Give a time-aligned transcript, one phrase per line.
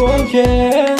[0.00, 0.96] und yeah.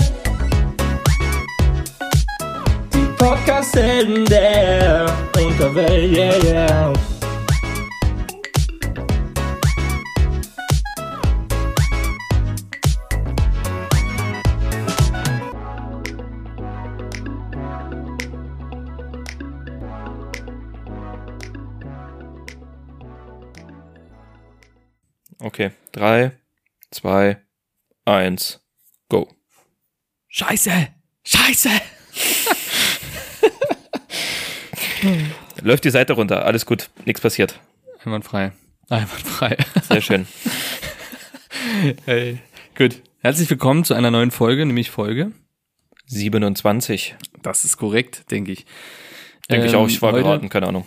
[2.92, 5.06] Die Podcast-Helden der
[5.36, 6.92] Unterwelt, yeah, yeah.
[25.42, 26.32] Okay, drei,
[26.90, 27.38] zwei,
[28.04, 28.60] eins,
[29.10, 29.28] go.
[30.28, 30.70] Scheiße!
[31.24, 31.68] Scheiße!
[35.62, 37.60] Läuft die Seite runter, alles gut, nichts passiert.
[38.04, 38.52] Einwandfrei.
[38.88, 39.58] Einwandfrei.
[39.82, 40.26] Sehr schön.
[42.06, 42.38] hey.
[42.76, 43.02] Gut.
[43.18, 45.32] Herzlich willkommen zu einer neuen Folge, nämlich Folge.
[46.06, 47.14] 27.
[47.42, 48.64] Das ist korrekt, denke ich.
[49.50, 50.86] Denke ich Ähm, auch, ich war heute- geraten, keine Ahnung.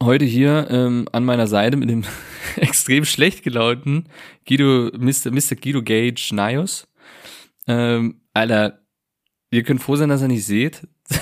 [0.00, 2.04] Heute hier ähm, an meiner Seite mit dem
[2.56, 4.06] extrem schlecht gelaunten
[4.48, 5.30] Guido, Mr.
[5.32, 5.56] Mr.
[5.60, 6.86] Guido Gage Nios.
[7.66, 8.82] Ähm, Alter,
[9.50, 10.86] ihr könnt froh sein, dass ihr nicht seht.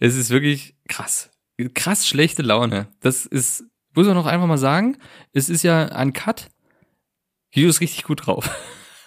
[0.00, 1.30] es ist wirklich krass.
[1.74, 2.88] Krass schlechte Laune.
[3.00, 4.98] Das ist, muss man noch einfach mal sagen,
[5.32, 6.48] es ist ja ein Cut.
[7.52, 8.50] Guido ist richtig gut drauf.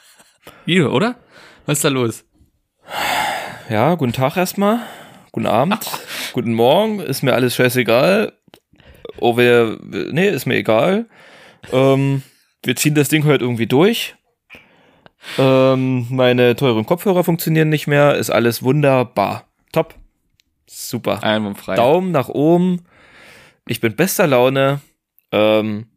[0.66, 1.20] Guido, oder?
[1.66, 2.26] Was ist da los?
[3.70, 4.82] Ja, guten Tag erstmal.
[5.32, 5.80] Guten Abend.
[6.34, 7.00] Guten Morgen.
[7.00, 8.34] Ist mir alles scheißegal.
[9.18, 11.08] Oh, wer, nee, ist mir egal.
[11.72, 12.24] Ähm,
[12.64, 14.16] wir ziehen das Ding heute irgendwie durch.
[15.38, 18.16] Ähm, meine teuren Kopfhörer funktionieren nicht mehr.
[18.16, 19.48] Ist alles wunderbar.
[19.72, 19.96] Top.
[20.68, 21.24] Super.
[21.24, 21.76] Einwandfrei.
[21.76, 22.86] Daumen nach oben.
[23.68, 24.82] Ich bin bester Laune.
[25.32, 25.88] Ähm,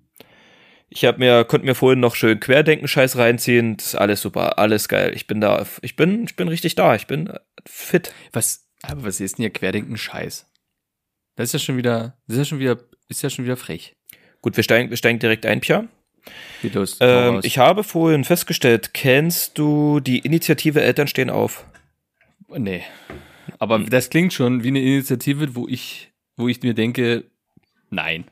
[0.89, 3.77] ich habe mir, konnte mir vorhin noch schön Querdenken-Scheiß reinziehen.
[3.77, 5.13] Das ist alles super, alles geil.
[5.15, 6.95] Ich bin da, ich bin, ich bin richtig da.
[6.95, 7.33] Ich bin
[7.67, 8.13] fit.
[8.33, 10.47] Was, aber was ist denn hier Querdenken Scheiß?
[11.37, 13.97] Das ist ja schon wieder, das ist ja schon wieder, ist ja schon wieder frech.
[14.41, 15.89] Gut, wir steigen, wir steigen direkt ein, Pia.
[16.63, 16.97] Los.
[17.01, 21.67] Ähm, ich habe vorhin festgestellt, kennst du die Initiative Eltern stehen auf?
[22.49, 22.83] nee.
[23.59, 27.25] Aber das klingt schon wie eine Initiative, wo ich, wo ich mir denke,
[27.91, 28.25] nein.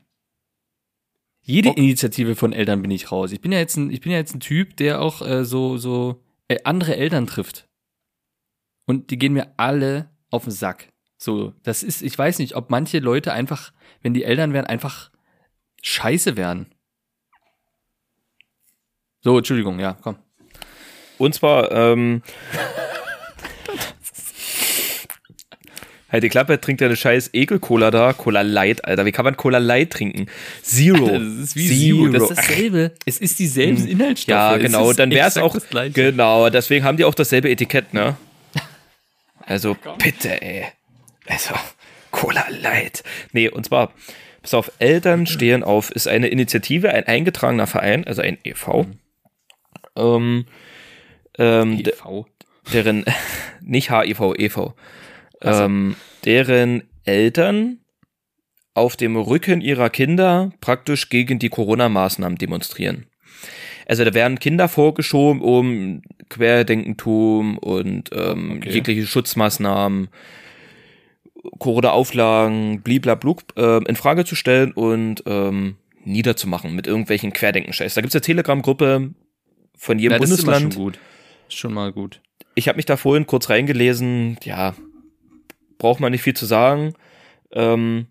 [1.41, 1.81] Jede Okay.
[1.81, 3.31] Initiative von Eltern bin ich raus.
[3.31, 5.77] Ich bin ja jetzt ein, ich bin ja jetzt ein Typ, der auch äh, so,
[5.77, 7.67] so äh, andere Eltern trifft.
[8.85, 10.89] Und die gehen mir alle auf den Sack.
[11.17, 13.71] So, das ist, ich weiß nicht, ob manche Leute einfach,
[14.01, 15.09] wenn die Eltern wären, einfach
[15.81, 16.67] scheiße wären.
[19.23, 20.17] So, Entschuldigung, ja, komm.
[21.17, 22.21] Und zwar, ähm,
[26.11, 28.11] halt die Klappe, trinkt deine scheiß Ekel-Cola da.
[28.11, 29.05] Cola Light, Alter.
[29.05, 30.27] Wie kann man Cola Light trinken?
[30.61, 31.07] Zero.
[31.07, 32.07] Das ist wie Zero.
[32.09, 32.91] Das ist dasselbe.
[33.05, 34.35] Es ist dieselben Inhaltsstoffe.
[34.35, 35.55] Ja, genau, dann wäre es auch.
[35.93, 38.17] Genau, deswegen haben die auch dasselbe Etikett, ne?
[39.45, 40.65] Also, bitte, ey.
[41.27, 41.53] Also,
[42.11, 43.03] Cola Light.
[43.33, 43.93] Nee, und zwar,
[44.41, 48.85] pass auf, Eltern stehen auf, ist eine Initiative, ein eingetragener Verein, also ein e.V.
[49.95, 50.45] Ähm,
[51.37, 52.25] ähm, EV.
[52.73, 53.05] deren,
[53.61, 54.73] nicht HIV, EV,
[55.41, 55.95] ähm,
[56.25, 57.79] deren Eltern
[58.73, 63.05] auf dem Rücken ihrer Kinder praktisch gegen die Corona-Maßnahmen demonstrieren.
[63.85, 68.69] Also da werden Kinder vorgeschoben, um Querdenkentum und ähm, Okay.
[68.71, 70.07] jegliche Schutzmaßnahmen,
[71.59, 77.93] Corona-Auflagen, bliblablub, ähm, in Frage zu stellen und ähm, niederzumachen mit irgendwelchen Querdenken-Scheiß.
[77.93, 79.13] Da gibt's eine Telegram-Gruppe
[79.77, 80.99] von jedem Ja, das ist Bundesland schon gut.
[81.47, 82.21] Ist schon mal gut.
[82.55, 84.75] ich habe mich da vorhin kurz reingelesen, ja,
[85.77, 86.93] braucht man nicht viel zu sagen.
[87.51, 88.07] Ähm,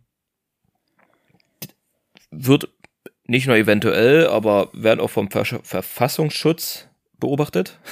[2.30, 2.68] wird
[3.26, 7.78] nicht nur eventuell, aber werden auch vom Ver Verfassungsschutz beobachtet.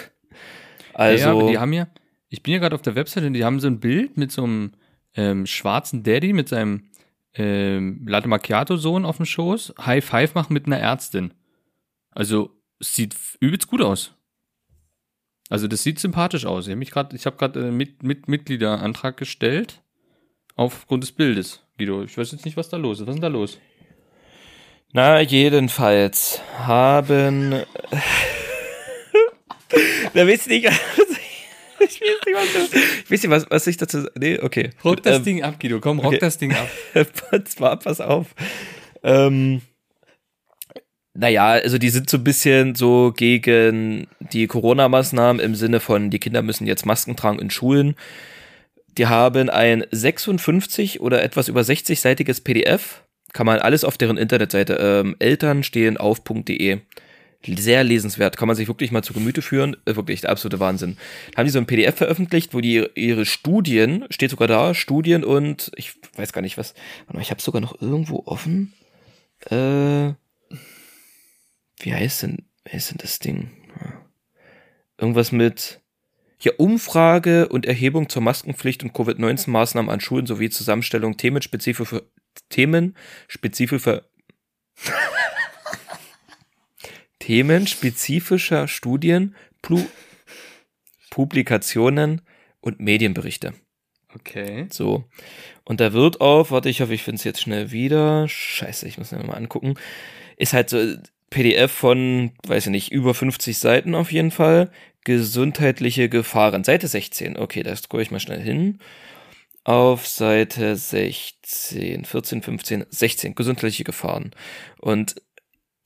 [0.93, 1.87] Also, ja, die haben ja,
[2.29, 4.43] ich bin ja gerade auf der Webseite und die haben so ein Bild mit so
[4.45, 4.73] einem
[5.15, 6.91] ähm, schwarzen Daddy mit seinem
[7.33, 11.33] ähm, Latte Macchiato-Sohn auf dem Schoß, High Five machen mit einer Ärztin.
[12.11, 14.13] Also, sieht übelst gut aus.
[15.49, 16.67] Also, das sieht sympathisch aus.
[16.67, 19.83] Ich habe mich gerade, ich habe gerade äh, mit, mit Mitgliederantrag gestellt
[20.57, 21.63] aufgrund des Bildes.
[21.79, 23.07] Guido, ich weiß jetzt nicht, was da los ist.
[23.07, 23.59] Was ist denn da los?
[24.93, 27.63] na, jedenfalls haben.
[30.15, 30.67] da wisst ihr nicht,
[31.81, 32.73] ich weiß nicht, was,
[33.05, 34.07] ich weiß nicht, was, was ich dazu.
[34.19, 34.71] Nee, okay.
[34.85, 35.81] Rock das Ähm, Ding ab, Guido.
[35.81, 36.19] Komm, rock okay.
[36.19, 36.69] das Ding ab.
[37.45, 38.35] Zwar, pass auf.
[39.03, 39.63] Ähm,
[41.15, 46.21] naja, also die sind so ein bisschen so gegen die Corona-Maßnahmen im Sinne von, die
[46.21, 47.97] Kinder müssen jetzt Masken tragen in Schulen.
[48.97, 53.03] Die haben ein 56 oder etwas über 60-seitiges PDF.
[53.33, 56.81] Kann man alles auf deren Internetseite ähm, elternstehenauf.de
[57.47, 60.99] sehr lesenswert, kann man sich wirklich mal zu Gemüte führen, äh, wirklich der absolute Wahnsinn.
[61.37, 65.73] Haben die so ein PDF veröffentlicht, wo die ihre Studien, steht sogar da, Studien und
[65.77, 66.75] ich weiß gar nicht was,
[67.19, 68.75] ich habe sogar noch irgendwo offen,
[69.51, 70.13] äh,
[71.81, 73.51] wie heißt denn, wie heißt denn das Ding?
[75.01, 75.81] irgendwas mit
[76.39, 82.03] hier Umfrage und Erhebung zur Maskenpflicht und Covid-19-Maßnahmen an Schulen sowie Zusammenstellung themenspezifischer
[82.49, 84.05] themenspezifischer
[87.19, 89.85] themenspezifischer Studien, Plu
[91.11, 92.23] Publikationen
[92.61, 93.53] und Medienberichte.
[94.15, 94.67] Okay.
[94.71, 95.05] So.
[95.65, 98.29] Und da wird auf, warte, ich hoffe, ich finde es jetzt schnell wieder.
[98.29, 99.75] Scheiße, ich muss mir mal angucken.
[100.37, 100.97] Ist halt so
[101.31, 104.71] PDF von, weiß ich nicht, über 50 Seiten auf jeden Fall.
[105.05, 106.65] Gesundheitliche Gefahren.
[106.65, 107.37] Seite 16.
[107.37, 108.81] Okay, da scroll ich mal schnell hin.
[109.65, 113.35] Auf Seite 16, 14, 15, 16.
[113.35, 114.33] Gesundheitliche Gefahren.
[114.79, 115.17] Und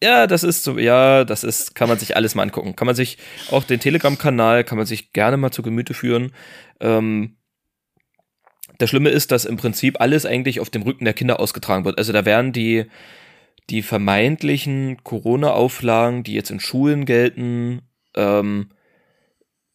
[0.03, 2.77] ja, das ist so, ja, das ist, kann man sich alles mal angucken.
[2.77, 3.19] Kann man sich
[3.51, 6.33] auch den Telegram-Kanal, kann man sich gerne mal zu Gemüte führen.
[6.81, 7.37] Ähm,
[8.79, 11.99] das Schlimme ist, dass im Prinzip alles eigentlich auf dem Rücken der Kinder ausgetragen wird.
[11.99, 12.87] Also da werden die,
[13.71, 17.83] die vermeintlichen Corona-Auflagen, die jetzt in Schulen gelten,
[18.15, 18.71] ähm,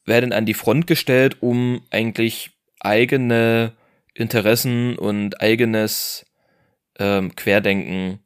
[0.05, 3.73] werden an die Front gestellt, um eigentlich eigene
[4.13, 6.25] Interessen und eigenes
[6.97, 8.19] ähm, Querdenken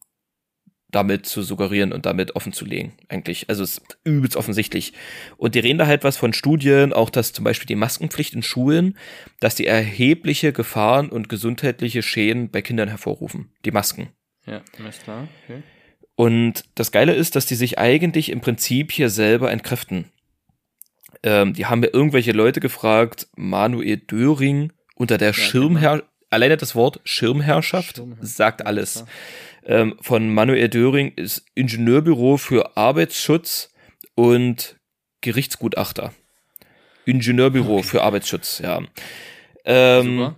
[0.94, 2.94] damit zu suggerieren und damit offen zu legen.
[3.10, 4.94] Eigentlich, also es ist übelst offensichtlich.
[5.38, 8.44] Und die reden da halt was von Studien, auch dass zum Beispiel die Maskenpflicht in
[8.44, 8.98] Schulen,
[9.39, 13.51] dass die erhebliche Gefahren und gesundheitliche Schäden bei Kindern hervorrufen.
[13.65, 14.10] Die Masken.
[14.45, 15.28] Ja, alles klar.
[15.44, 15.63] Okay.
[16.16, 20.12] Und das Geile ist, dass die sich eigentlich im Prinzip hier selber entkräften.
[21.24, 26.75] Ähm, die haben ja irgendwelche Leute gefragt, Manuel Döring unter der Ja, Schirmherrschaft, alleine das
[26.75, 29.06] Wort Schirmherrschaft Schirmherrschaft, sagt alles.
[29.66, 33.74] Ähm, von Manuel Döring ist Ingenieurbüro für Arbeitsschutz
[34.16, 34.78] und
[35.22, 36.13] Gerichtsgutachter.
[37.06, 37.84] Ingenieurbüro Okay.
[37.88, 38.81] für Arbeitsschutz, ja.
[39.66, 40.36] Ähm, Super.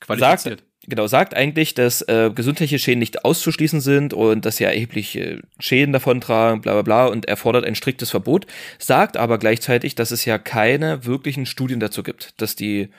[0.00, 0.62] Qualifiziert.
[0.88, 5.92] Genau, sagt eigentlich, dass äh, gesundheitliche Schäden nicht auszuschließen sind und dass sie erhebliche Schäden
[5.92, 8.46] davontragen, bla bla bla, und er fordert ein striktes Verbot,
[8.78, 12.90] sagt aber gleichzeitig, dass es ja keine wirklichen Studien dazu gibt, dass die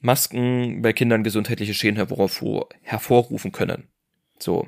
[0.00, 3.88] Masken bei Kindern gesundheitliche Schäden hervor, hervorrufen können.
[4.38, 4.66] So.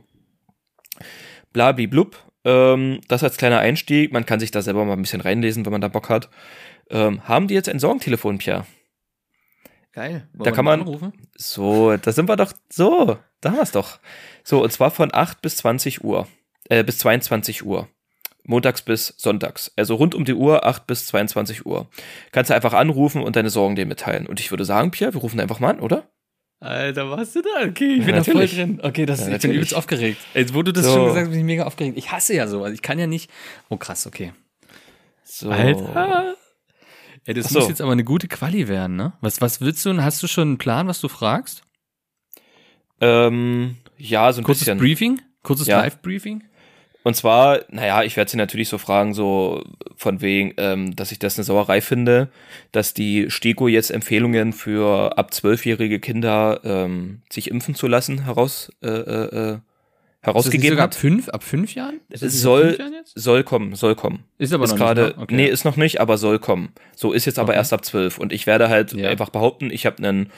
[1.53, 2.17] Blabli-blub.
[2.45, 4.13] Ähm, das als kleiner Einstieg.
[4.13, 6.29] Man kann sich da selber mal ein bisschen reinlesen, wenn man da Bock hat.
[6.91, 8.67] Ähm, haben die jetzt ein Sorgentelefon, Pierre?
[9.93, 10.27] Geil.
[10.33, 11.13] Wollen Da kann man- anrufen?
[11.37, 12.53] So, da sind wir doch.
[12.71, 13.99] So, da haben wir es doch.
[14.43, 16.27] So, und zwar von 8 bis 20 Uhr.
[16.69, 17.89] Äh, bis 22 Uhr.
[18.45, 19.71] Montags bis sonntags.
[19.77, 21.87] Also rund um die Uhr, 8 bis 22 Uhr.
[22.33, 24.27] Kannst du einfach anrufen und deine Sorgen dir mitteilen.
[24.27, 26.09] Und ich würde sagen, Pierre, wir rufen einfach mal an, oder?
[26.59, 27.67] Alter, warst du da?
[27.69, 28.55] Okay, ich Ja, bin da voll natürlich.
[28.57, 28.81] drin.
[28.83, 29.57] Okay, das, Ja, ich bin natürlich.
[29.57, 30.19] übelst aufgeregt.
[30.35, 30.93] Jetzt, wo du das So.
[30.95, 31.99] schon gesagt hast, bin ich mega aufgeregt.
[31.99, 32.73] Ich hasse ja sowas.
[32.73, 33.31] Ich kann ja nicht.
[33.69, 34.33] Oh, krass, okay.
[35.25, 35.51] So.
[35.51, 36.35] Alter.
[37.25, 37.61] Ey, das so.
[37.61, 39.13] muss jetzt aber eine gute Quali werden, ne?
[39.21, 39.91] Was, was willst du?
[39.91, 41.63] und Hast du schon einen Plan, was du fragst?
[43.01, 44.79] Ähm, ja, so ein Kurzes bisschen.
[44.79, 45.21] Briefing?
[45.43, 45.81] Kurzes Ja.
[45.81, 46.45] Live-Briefing?
[47.05, 49.65] Und zwar, naja, ich werde sie natürlich so fragen, so
[49.97, 52.29] von wegen, ähm, dass ich das eine Sauerei finde,
[52.71, 58.71] dass die STIKO jetzt Empfehlungen für ab zwölfjährige Kinder ähm, sich impfen zu lassen heraus
[58.83, 59.59] äh, äh,
[60.23, 60.95] herausgegeben sogar ab hat.
[60.99, 62.01] fünf, ab fünf Jahren?
[62.09, 62.95] Ist Soll- ab fünf Jahren?
[63.15, 64.25] Soll kommen, soll kommen.
[64.39, 65.23] Ist aber ist noch gerade, nicht, ne?
[65.23, 65.35] Okay.
[65.35, 66.71] nee, ist noch nicht, aber soll kommen.
[66.97, 67.59] So ist jetzt aber Okay.
[67.59, 68.19] erst ab zwölf.
[68.19, 69.09] Und ich werde halt Ja.
[69.11, 70.31] einfach behaupten, ich habe einen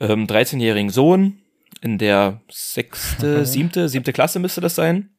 [0.00, 1.38] ähm, 13-jährigen Sohn
[1.80, 5.10] in der sechste, siebte, siebte Klasse müsste das sein.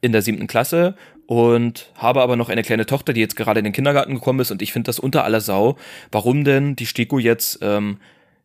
[0.00, 3.64] In der siebten Klasse und habe aber noch eine kleine Tochter, die jetzt gerade in
[3.64, 5.78] den Kindergarten gekommen ist und ich finde das unter aller Sau.
[6.12, 7.98] Warum denn die STIKO jetzt ähm,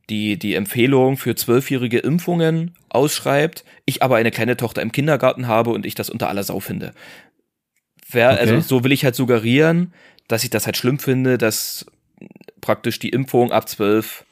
[0.09, 5.69] die, die Empfehlung für zwölfjährige Impfungen ausschreibt, ich aber eine kleine Tochter im Kindergarten habe
[5.71, 6.93] und ich das unter aller Sau finde.
[8.11, 8.39] Wer, Okay.
[8.39, 9.93] Also so will ich halt suggerieren,
[10.27, 11.85] dass ich das halt schlimm finde, dass
[12.61, 14.25] praktisch die Impfung ab zwölf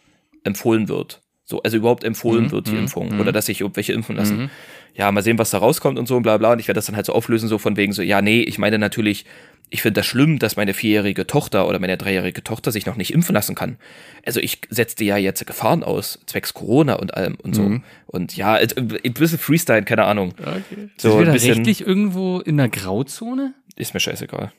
[0.43, 1.21] empfohlen wird.
[1.45, 3.13] So, also überhaupt empfohlen Mhm, wird, die mhm, Impfung.
[3.13, 3.19] mhm.
[3.21, 4.37] Oder dass sich irgendwelche impfen lassen.
[4.37, 4.49] Mhm.
[4.95, 6.51] Ja, mal sehen, was da rauskommt und so und bla bla.
[6.53, 8.57] Und ich werde das dann halt so auflösen, so von wegen so, ja, nee, ich
[8.57, 9.25] meine natürlich,
[9.69, 13.13] ich finde das schlimm, dass meine vierjährige Tochter oder meine dreijährige Tochter sich noch nicht
[13.13, 13.77] impfen lassen kann.
[14.25, 17.63] Also ich setzte ja jetzt Gefahren aus, zwecks Corona und allem und so.
[17.63, 17.83] Mhm.
[18.05, 20.33] Und ja, äh, ein bisschen Freestyle, keine Ahnung.
[20.39, 20.89] Okay.
[20.97, 23.53] So Sind wir ein bisschen, rechtlich irgendwo in der Grauzone?
[23.75, 24.51] ist mir scheißegal.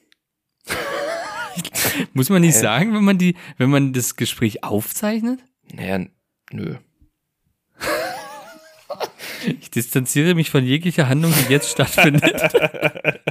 [2.12, 2.60] Muss man nicht Hä?
[2.60, 5.40] sagen, wenn man die, wenn man das Gespräch aufzeichnet?
[5.72, 6.06] Naja,
[6.52, 6.76] nö.
[9.60, 12.42] Ich distanziere mich von jeglicher Handlung, die jetzt stattfindet.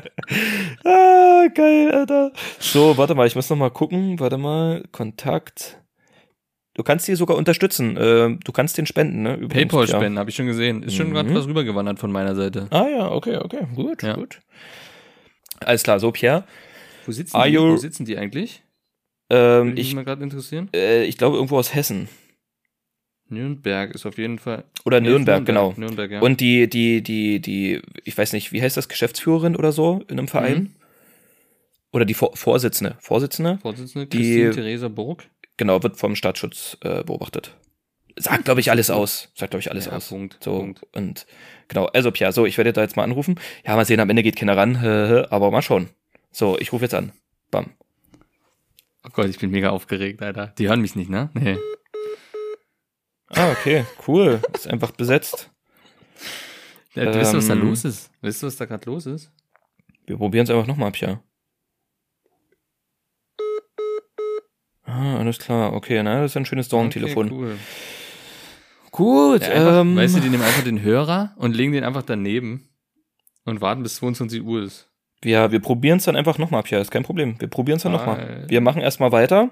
[0.84, 2.32] Ah, geil, Alter.
[2.60, 4.20] So, warte mal, ich muss noch mal gucken.
[4.20, 5.82] Warte mal, Kontakt.
[6.74, 7.98] Du kannst die sogar unterstützen.
[7.98, 9.36] Äh, du kannst den spenden, ne?
[9.36, 9.66] Übrigens, ja.
[9.68, 10.84] PayPal-Spenden, habe ich schon gesehen.
[10.84, 11.14] Ist schon Mhm.
[11.14, 12.68] gerade was rübergewandert von meiner Seite.
[12.72, 14.14] Ah ja, okay, okay, gut, Ja.
[14.16, 14.40] gut.
[15.62, 16.44] Alles klar, so Pierre.
[17.06, 17.56] Wo sitzen, Are die?
[17.56, 18.64] you- Wo sitzen die eigentlich?
[19.30, 20.70] Ähm, Würde mich ich mal gerade interessieren.
[20.76, 22.10] äh, ich glaube irgendwo aus Hessen.
[23.30, 24.64] Nürnberg ist auf jeden Fall.
[24.86, 25.74] Oder Nee, ist Nürnberg, genau.
[25.78, 26.22] Nürnberg, ja.
[26.22, 30.18] Und die, die, die, die, ich weiß nicht, wie heißt das, Geschäftsführerin oder so in
[30.20, 30.74] einem Verein?
[31.94, 35.24] oder die Vor Vorsitzende, Vorsitzende, Vorsitzende Die- Christine Theresa Burg.
[35.56, 37.56] genau, wird vom Staatsschutz äh, beobachtet.
[38.20, 39.32] Sagt, glaube ich, alles aus.
[39.36, 40.10] Sagt, glaube ich, alles Ja, aus.
[40.10, 40.82] Punkt, So, Punkt.
[40.94, 41.26] und
[41.68, 43.40] genau, also Pia, so, ich werde da jetzt mal anrufen.
[43.66, 45.90] Ja, mal sehen, am Ende geht keiner ran, aber mal schauen.
[46.32, 47.12] So, ich rufe jetzt an.
[47.52, 47.72] Bam.
[49.06, 50.48] Oh Gott, ich bin mega aufgeregt, Alter.
[50.58, 51.30] Die hören mich nicht, ne?
[51.34, 51.58] Nee.
[53.30, 54.40] Ah, okay, cool.
[54.54, 55.50] Ist einfach besetzt.
[56.96, 57.68] Ja, du weißt du, was da Ähm.
[57.68, 58.10] los ist?
[58.22, 59.32] Weißt du, was da gerade los ist?
[60.06, 61.22] Wir probieren es einfach nochmal, Pia.
[64.84, 65.74] Ah, alles klar.
[65.74, 67.28] Okay, na, das ist ein schönes Dorntelefon.
[67.28, 67.58] Okay, cool.
[68.92, 72.04] Gut, Ja, einfach, ähm, weißt du, die nehmen einfach den Hörer und legen den einfach
[72.04, 72.70] daneben
[73.46, 74.90] und warten bis 22 Uhr ist.
[75.22, 76.80] wir, wir probieren es dann einfach nochmal, Pia.
[76.80, 77.40] Ist kein Problem.
[77.40, 78.46] Wir probieren es dann nochmal.
[78.48, 79.52] Wir machen erstmal weiter.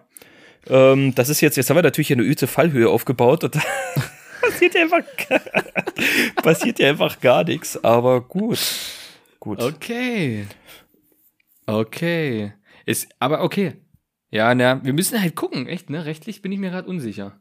[0.67, 3.57] Ähm, das ist jetzt, jetzt haben wir natürlich hier eine üte Fallhöhe aufgebaut und
[4.41, 5.03] passiert ja einfach,
[6.43, 8.59] passiert ja einfach gar nichts, aber gut.
[9.39, 9.61] Gut.
[9.61, 10.47] Okay.
[11.65, 12.53] Okay.
[12.85, 13.73] Ist, aber okay.
[14.31, 16.05] Ja, na, wir müssen halt gucken, echt, ne?
[16.05, 17.39] Rechtlich bin ich mir gerade unsicher.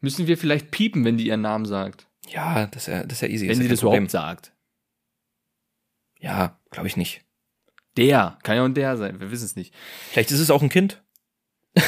[0.00, 2.06] Müssen wir vielleicht piepen, wenn die ihren Namen sagt?
[2.28, 3.48] Ja, das ist ja, das ist ja easy.
[3.48, 4.04] wenn sie das Problem.
[4.04, 4.52] überhaupt sagt.
[6.20, 7.24] Ja, glaube ich nicht.
[7.96, 8.38] Der.
[8.42, 9.20] Kann ja auch der sein.
[9.20, 9.74] Wir wissen es nicht.
[10.10, 11.02] Vielleicht ist es auch ein Kind.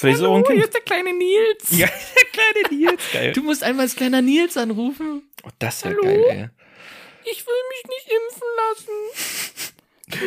[0.00, 0.62] Vielleicht ist es auch ein Kind.
[0.64, 1.70] ist der kleine Nils.
[1.70, 3.02] Ja, der kleine Nils.
[3.12, 3.32] Geil.
[3.32, 5.30] Du musst einmal als kleiner Nils anrufen.
[5.44, 6.02] Oh, das wäre Hallo?
[6.04, 6.48] geil, ey.
[7.30, 8.96] Ich will mich nicht impfen lassen.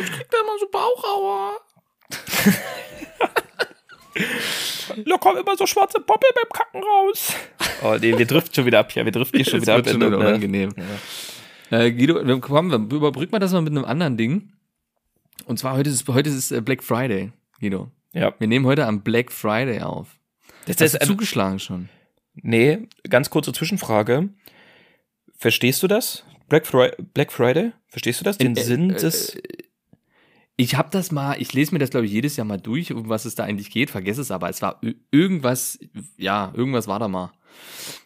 [0.06, 1.60] Ich krieg da immer so Bauchauer.
[5.06, 7.32] Da kommen immer so schwarze Poppel beim Kacken raus.
[7.82, 9.04] Oh nee, wir driften schon wieder ab hier.
[9.04, 9.78] Wir driften hier schon wieder ab.
[9.78, 10.72] wird schon wieder eine- unangenehm.
[11.70, 14.52] Äh, Guido, wir, komm, wir überbrücken das mal mit einem anderen Ding.
[15.46, 17.90] Und zwar heute ist, heute ist äh, Black Friday, Guido.
[18.14, 18.32] Ja.
[18.38, 20.18] Wir nehmen heute am Black Friday auf.
[20.66, 21.88] Das Hast ist du ein, zugeschlagen schon?
[22.34, 24.30] nee, ganz kurze Zwischenfrage.
[25.36, 26.24] Verstehst du das?
[26.48, 27.72] Black, Fri Black Friday?
[27.88, 28.38] Verstehst du das?
[28.38, 29.36] Den Äh, Sinn äh, des.
[30.56, 33.08] Ich habe das mal, ich lese mir das glaube ich jedes Jahr mal durch, um
[33.08, 34.48] was es da eigentlich geht, vergesse es aber.
[34.48, 34.80] Es war
[35.10, 35.78] irgendwas,
[36.16, 37.32] ja, irgendwas war da mal.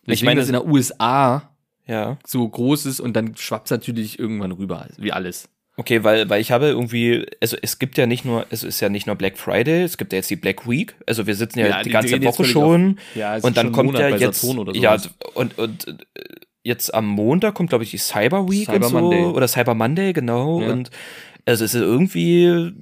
[0.06, 1.54] Ich meine, meine, das in der USA
[1.86, 2.18] Ja.
[2.26, 5.50] so groß ist und dann schwappt natürlich irgendwann rüber, wie alles.
[5.78, 8.88] Okay, weil, weil ich habe irgendwie, also es gibt ja nicht nur, es ist ja
[8.88, 10.96] nicht nur Black Friday, es gibt ja jetzt die Black Week.
[11.06, 12.98] Also wir sitzen ja, Ja, die die ganze Woche schon.
[13.14, 14.42] Ja, es und ist dann schon kommt Monat ja bei jetzt,
[14.74, 14.96] ja,
[15.34, 15.94] und, und äh,
[16.64, 19.00] jetzt am Montag kommt, glaube ich, die Cyber Week Cyber und so.
[19.00, 19.24] Monday.
[19.26, 20.60] Oder Cyber Monday, genau.
[20.60, 20.72] Ja.
[20.72, 20.90] Und
[21.46, 22.72] also es ist irgendwie,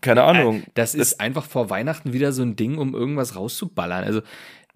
[0.00, 0.62] keine Ahnung.
[0.72, 4.04] Das ist einfach vor Weihnachten wieder so ein Ding, um irgendwas rauszuballern.
[4.04, 4.22] Also,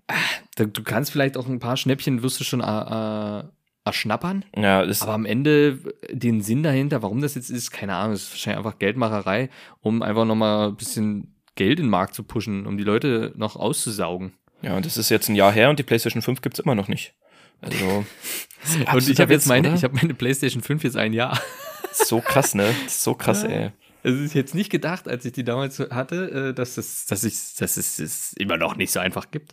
[0.09, 0.15] ah,
[0.57, 3.45] du kannst vielleicht auch ein paar Schnäppchen wirst du schon äh, äh,
[3.85, 5.79] erschnappern, Ja, aber am Ende
[6.11, 9.49] den Sinn dahinter, warum das jetzt ist, keine Ahnung, es ist wahrscheinlich einfach Geldmacherei,
[9.81, 13.57] um einfach nochmal ein bisschen Geld in den Markt zu pushen, um die Leute noch
[13.57, 14.35] auszusaugen.
[14.63, 16.89] ja, und das ist jetzt ein Jahr her und die PlayStation 5 gibt's immer noch
[16.89, 17.15] nicht.
[17.63, 18.07] Also, Und
[18.81, 19.77] ich absoluter habe jetzt meine, oder?
[19.77, 21.41] ich habe meine PlayStation 5 jetzt ein Jahr.
[21.93, 22.75] so krass, ne?
[22.87, 23.73] So krass, ey.
[24.03, 27.55] Es ist jetzt nicht gedacht, als ich die damals hatte, äh, dass es, dass ich,
[27.57, 29.53] dass es es immer noch nicht so einfach gibt.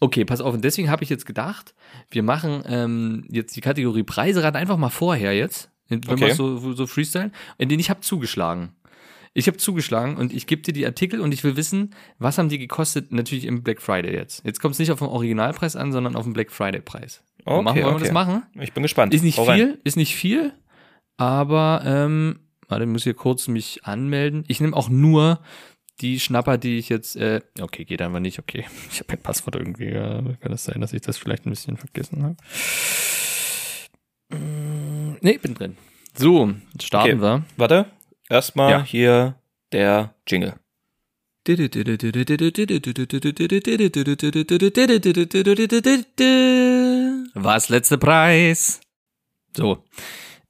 [0.00, 0.54] Okay, pass auf.
[0.54, 1.74] Und deswegen habe ich jetzt gedacht,
[2.10, 6.26] wir machen ähm, jetzt die Kategorie Preise ran einfach mal vorher jetzt, wenn Okay.
[6.28, 8.74] wir so, so freestyle, in den ich habe zugeschlagen.
[9.34, 12.48] Ich habe zugeschlagen und ich gebe dir die Artikel und ich will wissen, was haben
[12.48, 14.44] die gekostet, natürlich im Black Friday jetzt.
[14.44, 17.22] Jetzt kommt es nicht auf den Originalpreis an, sondern auf den Black Friday Preis.
[17.44, 18.04] Okay, machen, wollen wir okay.
[18.04, 18.42] das machen?
[18.58, 19.14] Ich bin gespannt.
[19.14, 19.58] Ist nicht Hau rein.
[19.58, 20.52] viel, ist nicht viel,
[21.18, 24.44] aber ähm, warte, ich muss hier kurz mich anmelden.
[24.48, 25.40] Ich nehme auch nur
[26.00, 28.64] die Schnapper, die ich jetzt, äh, okay, geht einfach nicht, okay.
[28.92, 31.76] Ich habe mein Passwort irgendwie, äh, kann das sein, dass ich das vielleicht ein bisschen
[31.76, 32.36] vergessen habe?
[34.30, 35.76] Mm, nee, bin drin.
[36.14, 37.20] So, starten Okay.
[37.22, 37.44] wir.
[37.56, 37.86] Warte,
[38.28, 38.82] erstmal Ja.
[38.84, 39.34] hier
[39.72, 40.54] der Jingle.
[47.34, 48.80] Was letzte Preis?
[49.56, 49.82] So.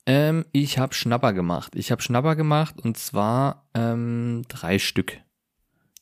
[0.09, 1.75] Ähm, ich habe Schnapper gemacht.
[1.77, 5.19] Ich habe Schnapper gemacht und zwar ähm, drei Stück.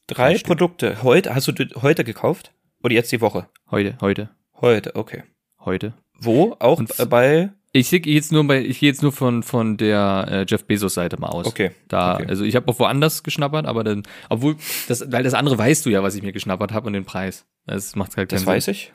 [0.06, 0.46] Drei Stück.
[0.46, 1.02] Produkte.
[1.02, 2.52] Heute, hast du heute gekauft?
[2.84, 3.48] Oder jetzt die Woche?
[3.68, 5.24] Heute, heute, Heute, okay.
[5.64, 5.92] heute.
[6.20, 6.54] Wo?
[6.60, 7.50] Auch Und- äh, bei.
[7.72, 10.94] Ich gehe jetzt nur bei, ich gehe jetzt nur von von der äh, Jeff Bezos
[10.94, 11.44] Seite mal aus.
[11.46, 11.72] Okay.
[11.88, 12.26] Da, okay.
[12.26, 14.56] also ich habe auch woanders geschnappert, aber dann, obwohl
[14.88, 17.44] das, weil das andere weißt du ja, was ich mir geschnappert habe und den Preis.
[17.66, 18.48] Das macht halt keinen Das Sinn.
[18.48, 18.92] weiß ich.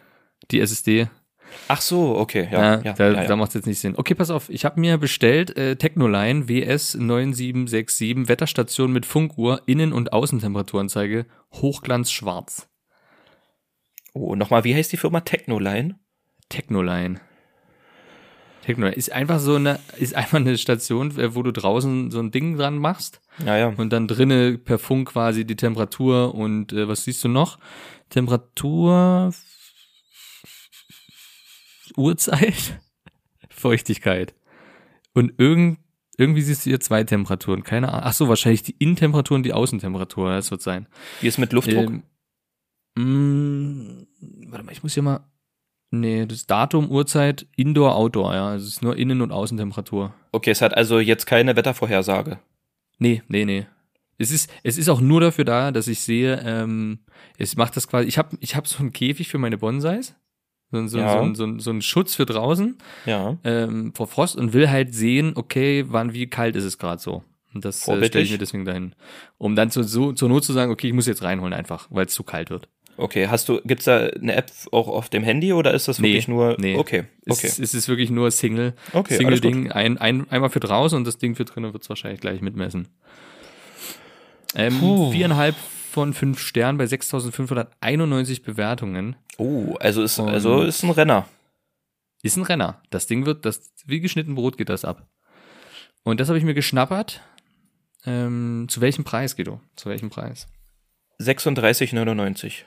[0.50, 1.10] Die SSD,
[1.68, 2.48] Ach so, okay.
[2.52, 3.28] Ja, ja, ja, da, ja, ja.
[3.28, 3.96] da macht es jetzt nicht Sinn.
[3.98, 9.94] Okay, pass auf, ich habe mir bestellt äh, Technoline WS 9767 Wetterstation mit Funkuhr, Innen-
[9.94, 12.68] und Außentemperaturanzeige, Hochglanz schwarz.
[14.14, 15.22] Oh, nochmal, wie heißt die Firma?
[15.22, 15.96] Technoline?
[16.50, 17.22] Technoline.
[18.64, 22.32] Technoline ist einfach so eine, ist einfach eine Station, äh, wo du draußen so ein
[22.32, 23.74] Ding dran machst Ja, ja.
[23.76, 27.58] und dann drinne per Funk quasi die Temperatur und äh, was siehst du noch?
[28.10, 29.34] Temperatur,
[31.98, 32.80] Uhrzeit,
[33.50, 34.34] Feuchtigkeit
[35.14, 35.80] und irgend
[36.18, 37.64] Irgendwie siehst du hier zwei Temperaturen.
[37.64, 38.02] Keine Ahnung.
[38.04, 40.30] Ach so, wahrscheinlich die Innentemperatur und die Außentemperatur.
[40.32, 40.88] Das wird sein.
[41.20, 41.90] Wie ist mit Luftdruck?
[41.90, 42.04] Ähm,
[42.96, 44.06] mh,
[44.52, 45.22] warte mal, ich muss hier mal.
[45.90, 48.56] Nee, das Datum, Uhrzeit, Indoor, Outdoor, ja.
[48.56, 50.14] Es ist nur Innen- und Außentemperatur.
[50.32, 52.40] Okay, es hat also jetzt keine Wettervorhersage.
[53.00, 53.66] Nee, nee, nee.
[54.18, 57.00] Es ist, es ist auch nur dafür da, dass ich sehe, ähm,
[57.38, 60.14] es macht das quasi, ich habe ich hab so einen Käfig für meine Bonsais,
[60.72, 61.24] so, so, Ja.
[61.26, 63.38] so, so, so, einen Schutz für draußen Ja.
[63.44, 67.24] ähm, vor Frost und will halt sehen, okay, wann, wie kalt ist es gerade so.
[67.54, 68.96] Und das äh, stelle ich mir deswegen dahin.
[69.38, 72.06] Um dann zu, so, zur Not zu sagen, okay, ich muss jetzt reinholen einfach, weil
[72.06, 72.70] es zu kalt wird.
[72.98, 76.10] Okay, hast du, gibt's da eine App auch auf dem Handy oder ist das Nee,
[76.10, 76.56] wirklich nur?
[76.60, 76.78] nee.
[76.78, 79.16] Okay, Es, okay, es ist wirklich nur Single, okay.
[79.16, 82.42] Single-Ding, ein, ein, einmal für draußen und das Ding für drinnen wird es wahrscheinlich gleich
[82.42, 82.90] mitmessen.
[84.56, 85.12] Ähm, Puh.
[85.12, 85.56] viereinhalb
[85.92, 89.16] von fünf Sternen bei 6.591 Bewertungen.
[89.38, 91.28] Oh, also ist, Und- also ist ein Renner.
[92.24, 92.82] Ist ein Renner.
[92.92, 95.08] Das Ding wird, das, wie geschnitten Brot geht das ab.
[96.04, 97.22] Und das habe ich mir geschnappert.
[98.06, 99.60] Ähm, zu welchem Preis, Guido?
[99.76, 100.48] Zu welchem Preis?
[101.20, 102.64] 36,99.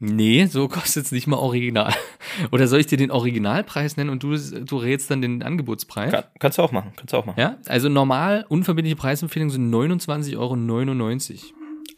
[0.00, 1.92] Nee, so kostet es nicht mal original.
[2.52, 6.12] Oder soll ich dir den Originalpreis nennen und du, du rätst dann den Angebotspreis?
[6.12, 7.40] Kann, kannst du auch machen, kannst du auch machen.
[7.40, 10.54] Ja, also normal unverbindliche Preisempfehlung sind 29,99 Euro.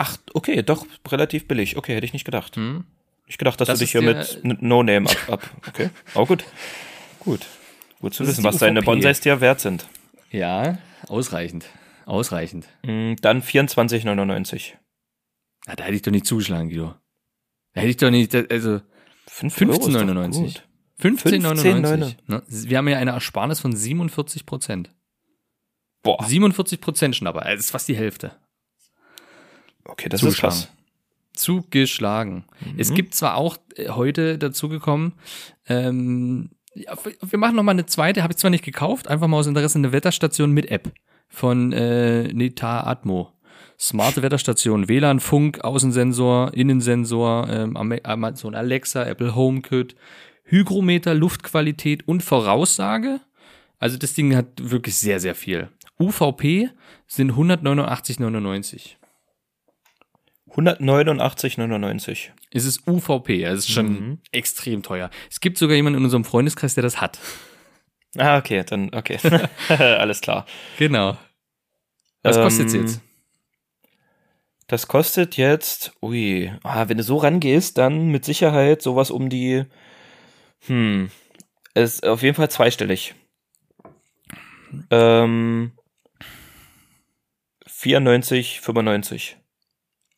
[0.03, 1.77] Ach, okay, doch relativ billig.
[1.77, 2.57] Okay, hätte ich nicht gedacht.
[2.57, 2.85] Hm?
[3.27, 5.51] Ich gedacht, dass Das du dich hier mit No Name ab, ab.
[5.69, 6.43] Okay, auch gut.
[7.19, 7.47] Gut.
[8.01, 8.87] Gut zu Das wissen, was deine UVP.
[8.87, 9.87] Bonsais dir wert sind.
[10.31, 11.67] Ja, ausreichend.
[12.07, 12.67] Ausreichend.
[12.83, 14.73] Mm, Dann 24,99.
[15.67, 16.95] Ah, da hätte ich doch nicht zugeschlagen, Guido.
[17.75, 18.81] Da hätte ich doch nicht, also
[19.29, 20.41] 5 Euro ist doch 15,99.
[20.41, 20.65] gut.
[21.03, 22.17] 15,99.
[22.27, 22.43] Ne?
[22.49, 24.91] Wir haben ja eine Ersparnis von 47 Prozent.
[26.03, 27.43] Boah, 47 Prozent Schnapper.
[27.43, 28.33] Das ist fast die Hälfte.
[29.85, 30.69] Okay, das ist krass.
[31.35, 32.45] Zugeschlagen.
[32.77, 35.13] Es gibt zwar auch äh, heute dazugekommen,
[35.67, 39.39] ähm, ja, wir machen noch mal eine zweite, habe ich zwar nicht gekauft, einfach mal
[39.39, 40.93] aus Interesse eine Wetterstation mit App
[41.29, 43.33] von äh, Neta Atmo.
[43.79, 49.97] Smarte Wetterstation, WLAN, Funk, Außensensor, Innensensor, ähm, Am- Amazon Alexa, Apple HomeKit,
[50.45, 53.21] Hygrometer, Luftqualität und Voraussage.
[53.79, 55.71] Also das Ding hat wirklich sehr, sehr viel.
[55.99, 56.69] UVP
[57.07, 58.97] sind 189,99.
[60.55, 62.31] 189,99.
[62.53, 65.11] Es ist UVP, es ist schon extrem teuer.
[65.31, 67.19] Es gibt sogar jemanden in unserem Freundeskreis, der das hat.
[68.19, 69.19] Ah, okay, dann, okay.
[69.69, 70.47] Alles klar.
[70.79, 71.17] Genau.
[72.23, 73.01] Was kostet's Ähm, jetzt?
[74.67, 79.65] Das kostet jetzt, ui, ah, wenn du so rangehst, dann mit Sicherheit sowas um die,
[80.67, 81.11] hm,
[81.75, 83.15] es ist auf jeden Fall zweistellig.
[84.91, 85.73] Ähm,
[87.67, 89.37] 94, 95.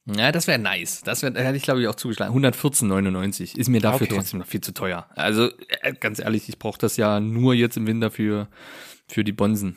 [0.06, 1.02] Ja, das wäre nice.
[1.02, 2.34] Das wäre, da hätte ich glaube ich auch zugeschlagen.
[2.36, 4.16] 114,99 ist mir dafür Okay.
[4.16, 5.06] trotzdem noch viel zu teuer.
[5.14, 5.48] Also
[5.82, 8.48] äh, ganz ehrlich, ich brauche das ja nur jetzt im Winter für
[9.08, 9.76] für die Bonsen.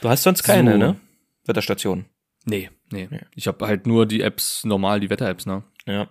[0.00, 0.78] Du hast sonst keine, So.
[0.78, 1.00] ne?
[1.44, 2.06] Wetterstation.
[2.44, 3.08] Nee, nee.
[3.34, 5.62] Ich habe halt nur die Apps normal, die Wetter-Apps, ne?
[5.86, 6.08] Ja.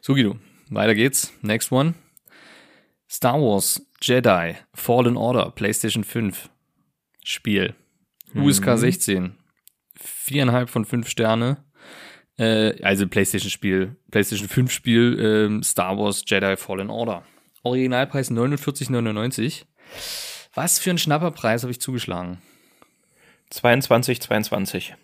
[0.00, 0.38] So, Guido,
[0.70, 1.32] weiter geht's.
[1.42, 1.94] Next one.
[3.10, 6.48] Star Wars Jedi Fallen Order PlayStation 5
[7.24, 7.74] Spiel.
[8.34, 9.36] USK 16.
[9.96, 11.64] Viereinhalb von fünf Sterne.
[12.40, 13.96] Äh, also PlayStation Spiel.
[14.10, 17.22] PlayStation 5 Spiel ähm, Star Wars Jedi Fallen Order.
[17.62, 19.64] Originalpreis 49,99.
[20.54, 22.38] Was für einen Schnapperpreis habe ich zugeschlagen?
[23.50, 24.94] 22, 22.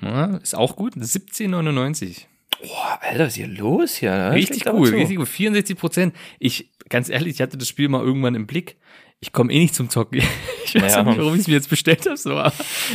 [0.00, 0.94] Ja, ist auch gut.
[0.94, 2.22] 17,99.
[2.62, 4.10] Boah, Alter, was ist hier los hier?
[4.12, 4.32] ne?
[4.32, 5.26] Richtig cool, richtig cool.
[5.26, 6.16] 64 Prozent.
[6.38, 8.76] Ich, ganz ehrlich, ich hatte das Spiel mal irgendwann im Blick.
[9.20, 10.22] Ich komme eh nicht zum Zocken.
[10.72, 11.00] Ich weiß Ja.
[11.00, 12.16] auch nicht, warum ich es mir jetzt bestellt habe.
[12.16, 12.36] So.
[12.36, 12.52] aber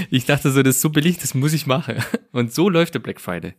[0.10, 1.98] Ich dachte so, das ist so billig, das muss ich machen.
[2.32, 3.54] Und so läuft der Black Friday.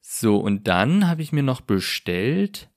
[0.00, 2.68] So, und dann habe ich mir noch bestellt.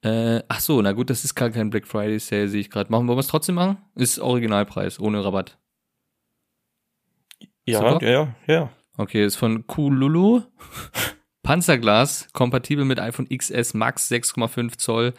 [0.00, 2.90] Äh, ach so, na gut, das ist gar kein Black Friday Sale, sehe ich gerade.
[2.90, 3.76] Machen wir es trotzdem machen?
[3.94, 5.56] Ist Originalpreis, ohne Rabatt.
[7.64, 8.70] Ja, ja, ja, ja.
[8.96, 10.42] Okay, ist von Kululu.
[11.42, 15.14] Panzerglas, kompatibel mit iPhone XS Max 6,5 Zoll,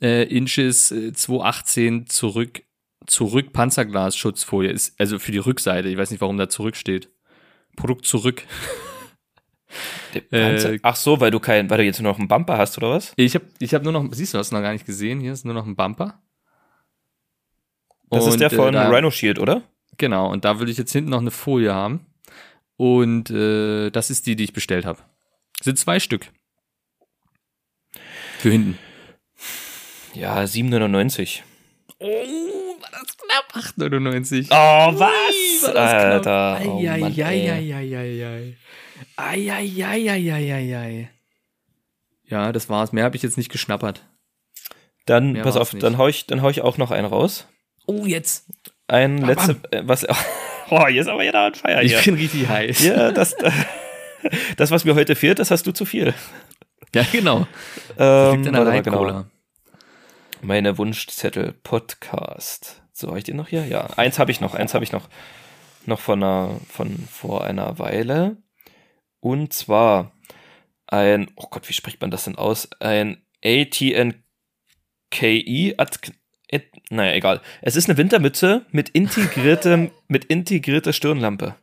[0.00, 2.62] äh, Inches äh, 218 zurück,
[3.06, 5.88] zurück Panzerglas Schutzfolie ist also für die Rückseite.
[5.88, 7.10] Ich weiß nicht, warum da zurück steht.
[7.76, 8.42] Produkt zurück.
[10.30, 12.90] Äh, Ach so, weil du kein, weil du jetzt nur noch einen Bumper hast, oder
[12.90, 13.12] was?
[13.16, 15.18] Ich habe ich hab nur noch, siehst du, hast du noch gar nicht gesehen.
[15.18, 16.22] Hier ist nur noch ein Bumper.
[18.08, 19.62] Das ist Und, der von äh, da, Rhino Shield, oder?
[19.98, 22.06] Genau, und da würde ich jetzt hinten noch eine Folie haben.
[22.76, 25.00] Und äh, das ist die, die ich bestellt habe.
[25.64, 26.30] Sind zwei Stück.
[28.38, 28.78] Für hinten.
[30.12, 31.40] Ja, 7,99.
[32.00, 33.64] Oh, war das knapp.
[33.78, 34.48] 8,99.
[34.50, 35.62] Oh, was?
[35.62, 36.58] war das Alter.
[36.60, 36.66] knapp.
[36.66, 37.14] Oh, Mann.
[42.26, 42.92] Ja, das war's.
[42.92, 44.04] Mehr habe ich jetzt nicht geschnappert.
[45.06, 45.82] Dann, Mehr pass auf, nicht.
[45.82, 47.48] dann hau, ich, dann hau ich auch noch einen raus.
[47.86, 48.50] Oh, jetzt.
[48.86, 50.06] Ein letzte, äh, was,
[50.68, 52.00] oh, jetzt aber jeder an Feier hier.
[52.00, 52.84] Ich bin richtig heiß.
[52.84, 53.34] Ja, das,
[54.56, 56.14] das, was mir heute fehlt, das hast du zu viel.
[56.94, 57.46] Ja, genau.
[57.98, 59.24] Ähm, Liegt an der Light genau.
[60.42, 62.82] Meine Wunschzettel Podcast.
[62.92, 63.66] So, habe ich den noch hier?
[63.66, 65.08] Ja, eins habe ich noch, eins habe ich noch.
[65.86, 68.38] Noch von, einer, von vor einer Weile.
[69.20, 70.12] Und zwar
[70.86, 72.68] ein, oh Gott, wie spricht man das denn aus?
[72.80, 74.14] Ein ATNKI,
[75.76, 75.98] At,
[76.52, 77.40] At, naja, egal.
[77.62, 81.56] Es ist eine Wintermütze mit integriertem, mit integrierter Stirnlampe.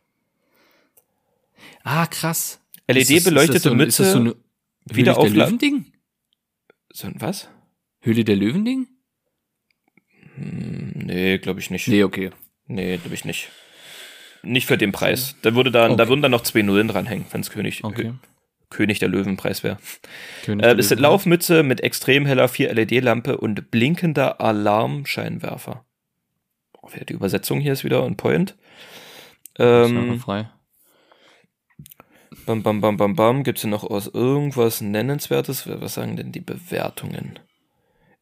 [1.84, 2.60] Ah, krass.
[2.88, 4.34] LED-beleuchtete so, ein- Ist das so
[4.84, 5.86] Wieder Höhle der Löwending?
[6.92, 7.48] So ein was?
[8.00, 8.88] Höhle der Löwending?
[10.36, 11.88] Hm, Nee, glaube ich nicht.
[11.88, 12.30] Nee, okay.
[12.66, 13.50] Nee, glaube ich nicht.
[14.42, 15.36] Nicht für den Preis.
[15.42, 16.10] Da, würde dann, da Okay.
[16.10, 18.12] würden dann noch zwei Nullen dranhängen, wenn es König, Okay.
[18.70, 19.76] König der Löwenpreis wäre.
[20.46, 21.00] Äh, ist eine.
[21.02, 25.84] Laufmütze mit extrem heller 4-LED-Lampe und blinkender Alarmscheinwerfer.
[26.80, 28.56] Oh, die Übersetzung hier ist wieder on point.
[29.58, 30.50] Ähm, frei.
[32.46, 33.42] Bam, bam, bam, bam, bam.
[33.44, 35.66] Gibt es hier noch aus irgendwas Nennenswertes?
[35.68, 37.38] Was sagen denn die Bewertungen?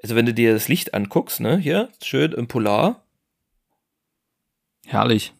[0.03, 3.05] Also, wenn du dir das Licht anguckst, ne, hier, schön im Polar.
[4.87, 5.33] Herrlich.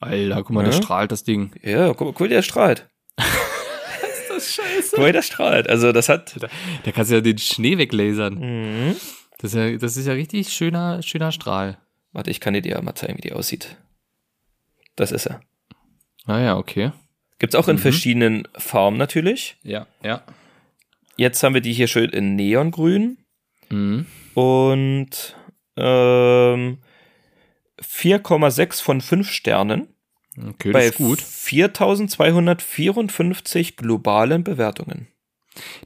[0.00, 0.70] Alter, guck mal, Ja.
[0.70, 1.52] der strahlt das Ding.
[1.62, 2.88] Ja, guck, guck, wie der strahlt.
[3.18, 4.96] Ist das scheiße?
[4.96, 5.68] Guck, wie der strahlt.
[5.68, 6.36] Also, das hat.
[6.84, 8.34] Da kannst du ja den Schnee weglasern.
[8.88, 8.96] Mhm.
[9.38, 11.76] Das ist ja, das ist ja richtig schöner, schöner Strahl.
[12.12, 13.76] Warte, ich kann dir ja mal zeigen, wie die aussieht.
[14.96, 15.40] Das ist er.
[16.24, 16.92] Ah ja, okay.
[17.38, 19.56] Gibt's auch in verschiedenen Farben natürlich.
[19.62, 20.22] Ja, ja.
[21.16, 23.18] Jetzt haben wir die hier schön in Neongrün
[23.68, 24.06] Mhm.
[24.34, 25.36] und
[25.76, 26.78] ähm,
[27.82, 29.88] 4,6 von 5 Sternen
[30.38, 31.20] Okay, das bei ist gut.
[31.20, 35.08] 4254 globalen Bewertungen.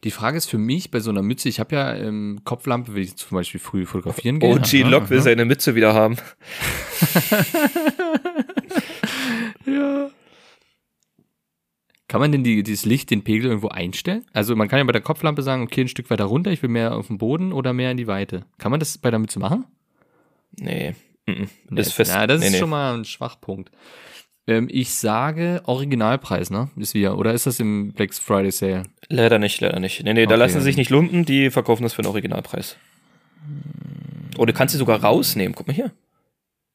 [0.03, 3.05] Die Frage ist für mich bei so einer Mütze, ich habe ja ähm, Kopflampe, will
[3.05, 4.59] ich zum Beispiel früh fotografieren gehen.
[4.59, 5.25] OG Aha, Lock will aha.
[5.25, 6.17] seine Mütze wieder haben.
[9.67, 10.11] Ja.
[12.11, 14.27] Kann man denn die, dieses Licht, den Pegel irgendwo einstellen?
[14.33, 16.69] Also man kann ja bei der Kopflampe sagen, okay, ein Stück weiter runter, ich will
[16.69, 18.45] mehr auf den Boden oder mehr in die Weite.
[18.59, 19.65] Kann man das bei der Mütze machen?
[20.59, 20.97] Nee.
[21.27, 21.47] Nee,
[21.81, 22.13] Ist fest.
[22.13, 22.59] Ja, das nee, ist nee.
[22.59, 23.71] schon mal ein Schwachpunkt.
[24.49, 26.69] Ähm, ich sage Originalpreis, ne?
[26.75, 27.17] Ist wieder.
[27.17, 28.83] Oder ist das im Black Friday Sale?
[29.09, 30.03] Leider nicht, leider nicht.
[30.03, 30.41] Nee, nee, da Okay.
[30.41, 32.77] lassen sie sich nicht lumpen, die verkaufen das für einen Originalpreis.
[34.37, 35.55] Oh, du kannst sie sogar rausnehmen.
[35.55, 35.93] Guck mal hier.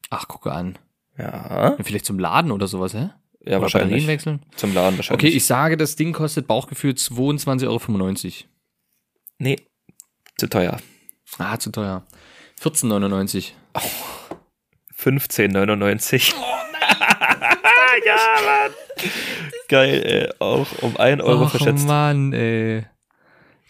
[0.10, 0.78] Ach, gucke an.
[1.18, 3.10] Ja, Vielleicht zum Laden oder sowas, hä?
[3.46, 3.92] Ja oder wahrscheinlich.
[3.92, 4.40] Batterien wechseln?
[4.56, 5.26] Zum Laden wahrscheinlich.
[5.28, 8.50] Okay, ich sage, das Ding kostet Bauchgefühl 22,95 Euro.
[9.38, 9.58] Nee,
[10.38, 10.80] zu teuer.
[11.38, 12.06] Ah, zu teuer.
[12.62, 13.52] 14,99.
[14.98, 16.34] 15,99.
[16.36, 18.02] Oh nein!
[18.06, 18.72] ja, Mann!
[19.68, 20.30] Geil, ey.
[20.40, 21.88] Auch um 1 Euro Och, verschätzt.
[21.88, 22.86] Mann, ey.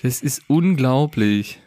[0.02, 1.60] Das ist unglaublich.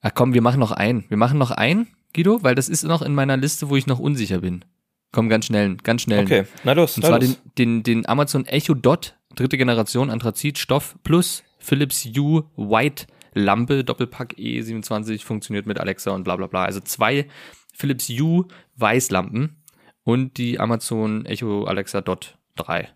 [0.00, 1.08] Ach komm, wir machen noch einen.
[1.08, 3.98] Wir machen noch einen, Guido, weil das ist noch in meiner Liste, wo ich noch
[3.98, 4.64] unsicher bin.
[5.12, 6.24] Komm, ganz schnell, ganz schnell.
[6.24, 6.96] Okay, na los.
[6.96, 7.40] Und na zwar los.
[7.56, 13.84] den, den, den Amazon Echo Dot, dritte Generation Anthrazit Stoff plus Philips Hue White Lampe,
[13.84, 16.64] Doppelpack E27, funktioniert mit Alexa und bla bla bla.
[16.64, 17.26] Also zwei
[17.72, 19.56] Philips Hue Weißlampen
[20.04, 22.88] und die Amazon Echo Alexa Dot 3.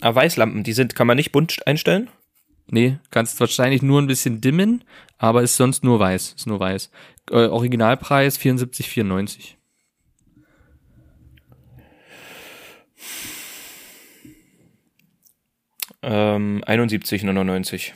[0.00, 2.08] Ah, Weißlampen, die sind, kann man nicht bunt einstellen?
[2.66, 4.84] Nee, kannst wahrscheinlich nur ein bisschen dimmen,
[5.18, 6.34] aber ist sonst nur weiß.
[6.36, 6.90] Ist nur weiß.
[7.30, 9.56] Äh, Originalpreis 74,94.
[16.02, 17.92] Ähm, 71,99.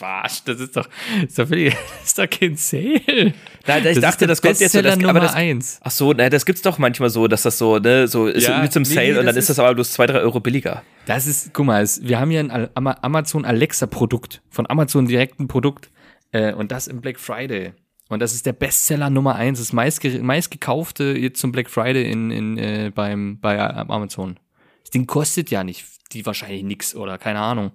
[0.00, 0.88] Quatsch, das ist doch,
[1.26, 1.74] ist doch, das
[2.06, 3.34] ist doch kein Sale.
[3.66, 5.78] Nein, ich Das dachte, ist das kommt jetzt so, das, aber Nummer das, eins.
[5.82, 8.62] ach so, ne, das gibt's doch manchmal so, dass das so, ne, so ist Ja,
[8.62, 10.40] mit zum nee, Sale nee, und dann das ist das aber bloß zwei, drei Euro
[10.40, 10.82] billiger.
[11.04, 15.38] Das ist, guck mal, es, wir haben hier ein Amazon Alexa Produkt, von Amazon direkt
[15.38, 15.90] ein Produkt,
[16.32, 17.72] äh, und das im Black Friday.
[18.10, 22.30] Und das ist der Bestseller Nummer eins, das meistge meistgekaufte jetzt zum Black Friday in,
[22.30, 24.38] in, äh, beim, bei Amazon.
[24.82, 27.70] Das Ding kostet ja nicht, die wahrscheinlich nix oder keine Ahnung.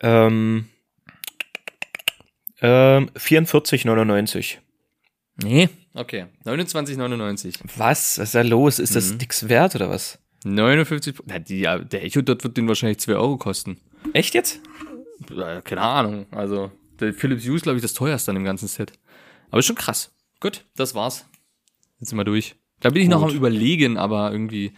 [0.00, 0.66] Ähm,
[2.60, 4.58] ähm, 44,99.
[5.42, 6.26] Nee, okay.
[6.44, 7.60] 29,99.
[7.76, 8.18] Was?
[8.18, 8.78] Was ist da los?
[8.78, 8.94] Ist Mhm.
[8.94, 10.18] das nix wert oder was?
[10.44, 13.78] 59, na, die, der Echo dort wird den wahrscheinlich 2 Euro kosten.
[14.12, 14.60] Echt jetzt?
[15.30, 18.68] Äh, Keine Ahnung, also der Philips Hue ist, glaube ich, das teuerste an dem ganzen
[18.68, 18.92] Set.
[19.50, 20.14] Aber ist schon krass.
[20.40, 21.26] Gut, das war's.
[21.98, 22.56] Jetzt sind wir durch.
[22.80, 23.30] Da bin ich noch Gut.
[23.30, 24.72] am überlegen, aber irgendwie,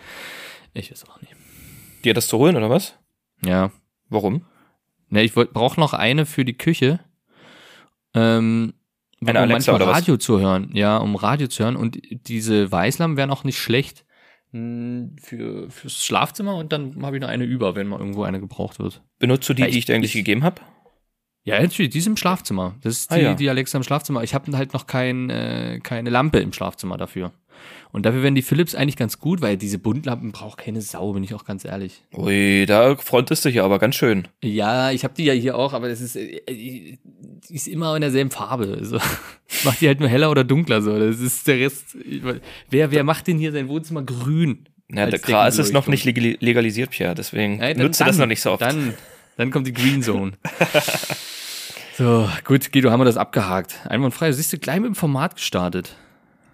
[0.75, 1.35] ich weiß auch nicht.
[2.05, 2.99] Dir das zu holen oder was?
[3.45, 3.71] Ja.
[4.09, 4.45] Warum?
[5.09, 7.01] Ne, ich brauche noch eine für die Küche.
[8.15, 8.75] Ähm,
[9.25, 9.93] Eine um Alexa manchmal?
[9.95, 10.71] Radio zu hören.
[10.75, 11.77] Ja, um Radio zu hören.
[11.77, 11.99] Und
[12.29, 14.05] diese Weißlampen wären auch nicht schlecht
[14.53, 18.41] mh, für, fürs Schlafzimmer und dann habe ich noch eine über, wenn mal irgendwo eine
[18.41, 19.03] gebraucht wird.
[19.19, 20.61] Benutzt du die, Ja, die ich- ich dir eigentlich ich- gegeben habe?
[21.45, 22.75] Ja, natürlich, die ist im Schlafzimmer.
[22.83, 23.35] Das ist Ah, die, ja.
[23.35, 24.23] die Alexa im Schlafzimmer.
[24.23, 27.33] Ich habe halt noch kein, äh, keine Lampe im Schlafzimmer dafür.
[27.93, 31.23] Und dafür wären die Philips eigentlich ganz gut, weil diese Buntlampen braucht keine Sau, bin
[31.23, 32.03] ich auch ganz ehrlich.
[32.17, 34.27] Ui, da frontest du hier aber ganz schön.
[34.43, 36.99] Ja, ich habe die ja hier auch, aber das ist, äh, die
[37.51, 38.77] ist immer in derselben Farbe.
[38.81, 38.97] Also,
[39.49, 40.99] ich mach die halt nur heller oder dunkler so.
[40.99, 41.97] Das ist der Rest.
[42.71, 44.65] Wer, wer macht denn hier sein Wohnzimmer grün?
[44.93, 48.23] Ja, der Gras ist noch nicht legali- legalisiert, Pierre, deswegen Ja, dann- nutze das dann-
[48.25, 48.63] noch nicht so oft.
[48.63, 48.95] Dann,
[49.37, 50.33] dann kommt die Green Zone.
[51.97, 53.81] so, gut, Guido, haben wir das abgehakt.
[53.89, 54.33] Einwandfrei.
[54.33, 55.97] Siehst du, gleich mit dem Format gestartet.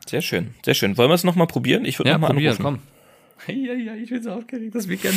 [0.07, 0.97] Sehr schön, sehr schön.
[0.97, 1.85] Wollen wir es nochmal probieren?
[1.85, 2.63] Ich würde Ja, nochmal anrufen.
[2.63, 2.79] komm.
[3.47, 5.17] Ja, ja, ich bin so aufgeregt, das wird ganz.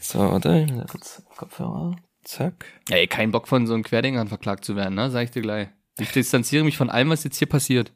[0.00, 1.96] So, warte, ich muss kurz Kopfhörer.
[2.24, 2.66] Zack.
[2.90, 5.10] Ey, kein Bock von so einem Querdenkern verklagt zu werden, ne?
[5.10, 5.68] Sag ich dir gleich.
[5.98, 7.92] Ich distanziere mich von allem, was jetzt hier passiert.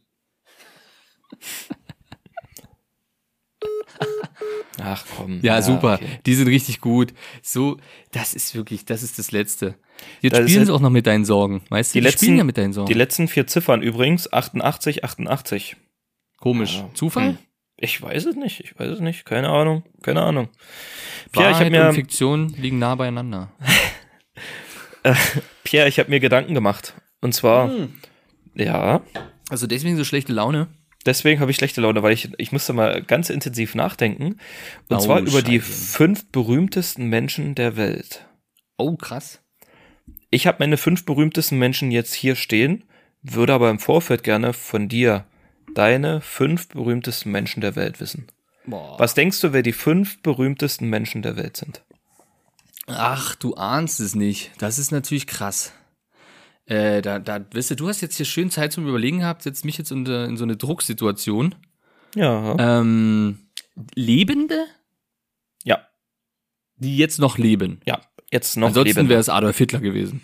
[4.84, 5.40] Ach komm.
[5.42, 5.94] Ja, super.
[5.94, 6.06] okay.
[6.26, 7.12] Die sind richtig gut.
[7.42, 7.76] So,
[8.12, 9.74] das ist wirklich, das ist das Letzte.
[10.20, 11.62] Jetzt Das spielen halt- sie auch noch mit deinen Sorgen.
[11.68, 12.88] Weißt du, Die die, letzten- spielen ja mit deinen Sorgen.
[12.88, 15.76] Die letzten vier Ziffern übrigens, 88, 88.
[16.38, 16.76] Komisch.
[16.78, 16.90] Ja.
[16.94, 17.28] Zufall?
[17.30, 17.38] Hm.
[17.76, 19.24] Ich weiß es nicht, ich weiß es nicht.
[19.24, 20.48] Keine Ahnung, keine Ahnung.
[21.32, 23.50] Pierre, ich Wahrheit habe mir, und Fiktion liegen nah beieinander.
[25.64, 26.94] Pierre, ich habe mir Gedanken gemacht.
[27.20, 27.92] Und zwar, Hm.
[28.54, 29.02] ja,
[29.50, 30.68] Also deswegen so schlechte Laune.
[31.06, 34.38] Deswegen habe ich schlechte Laune, weil ich, ich musste mal ganz intensiv nachdenken.
[34.88, 35.72] Und Oh, zwar über die Scheiße.
[35.96, 38.26] fünf berühmtesten Menschen der Welt.
[38.76, 39.40] Oh, krass.
[40.30, 42.84] Ich habe meine fünf berühmtesten Menschen jetzt hier stehen,
[43.22, 45.26] würde aber im Vorfeld gerne von dir
[45.74, 48.26] deine fünf berühmtesten Menschen der Welt wissen.
[48.66, 48.98] Boah.
[48.98, 51.82] Was denkst du, wer die fünf berühmtesten Menschen der Welt sind?
[52.86, 54.50] Ach, du ahnst es nicht.
[54.58, 55.72] Das ist natürlich krass.
[56.66, 59.64] Äh, da, da, weißt du, du hast jetzt hier schön Zeit zum Überlegen gehabt, setzt
[59.64, 61.54] mich jetzt unter, in so eine Drucksituation.
[62.14, 62.56] Ja.
[62.80, 63.38] Ähm,
[63.94, 64.66] Lebende,
[65.64, 65.86] Ja,
[66.76, 67.80] die jetzt noch leben.
[67.86, 68.00] ja.
[68.30, 69.08] Jetzt noch Ansonsten leben.
[69.10, 70.22] wäre es Adolf Hitler gewesen.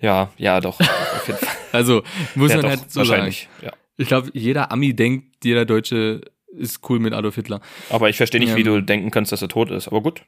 [0.00, 0.78] Ja, ja, doch.
[0.80, 1.48] Auf jeden Fall.
[1.72, 2.02] Also
[2.34, 3.08] muss Ja, man doch, halt so sagen.
[3.10, 3.48] wahrscheinlich.
[3.62, 3.72] Ja.
[3.98, 6.22] Ich glaube, jeder Ami denkt, jeder Deutsche
[6.56, 7.60] ist cool mit Adolf Hitler.
[7.90, 8.56] Aber ich verstehe nicht, Ja.
[8.56, 9.86] wie du denken kannst, dass er tot ist.
[9.88, 10.22] Aber gut.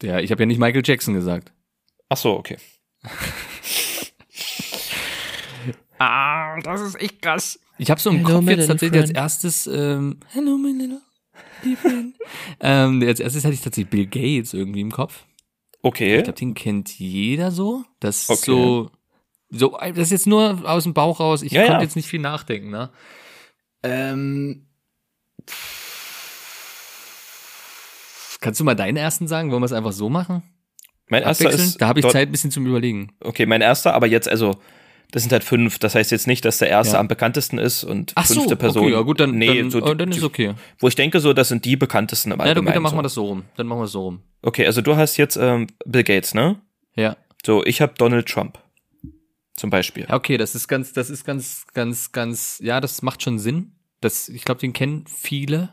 [0.00, 1.52] Der, ich habe ja nicht Michael Jackson gesagt.
[2.08, 2.56] Ach so, okay.
[5.98, 7.58] Ah, das ist echt krass.
[7.78, 11.00] Ich habe so im Hello, Kopf jetzt tatsächlich als erstes, ähm, Hello, my little
[11.80, 12.14] friend.
[12.60, 15.24] ähm, als erstes hatte ich tatsächlich Bill Gates irgendwie im Kopf.
[15.80, 16.18] Okay.
[16.18, 17.84] Ich glaube, den kennt jeder so.
[18.00, 18.44] Das ist Okay.
[18.44, 18.90] so,
[19.48, 21.40] so, das ist jetzt nur aus dem Bauch raus.
[21.42, 21.82] Ich Ja, konnte ja.
[21.82, 22.90] jetzt nicht viel nachdenken, ne?
[23.82, 24.66] Ähm,
[28.40, 29.50] kannst du mal deinen ersten sagen?
[29.50, 30.42] Wollen wir es einfach so machen?
[31.08, 31.80] Mein erster ist.
[31.80, 33.12] Da habe ich Zeit ein bisschen zum Überlegen.
[33.20, 34.58] Okay, mein erster, aber jetzt, also,
[35.12, 35.78] das sind halt fünf.
[35.78, 37.00] Das heißt jetzt nicht, dass der erste Ja.
[37.00, 38.82] am bekanntesten ist und Ach so, fünfte Person.
[38.84, 40.54] okay, ja gut, dann, nee, dann, so oh, die, dann ist die, okay.
[40.78, 42.74] Wo ich denke, so, das sind die bekanntesten im Ja, dann, Allgemeinen.
[42.74, 42.98] dann machen so.
[42.98, 43.44] wir das so rum.
[43.56, 44.20] Dann machen wir es so rum.
[44.42, 46.60] Okay, also du hast jetzt ähm, Bill Gates, ne?
[46.96, 47.16] Ja.
[47.44, 48.58] So, ich habe Donald Trump.
[49.54, 50.06] Zum Beispiel.
[50.08, 53.72] Ja, okay, das ist ganz, das ist ganz, ganz, ganz, ja, das macht schon Sinn.
[54.00, 55.72] Das, ich glaube, den kennen viele.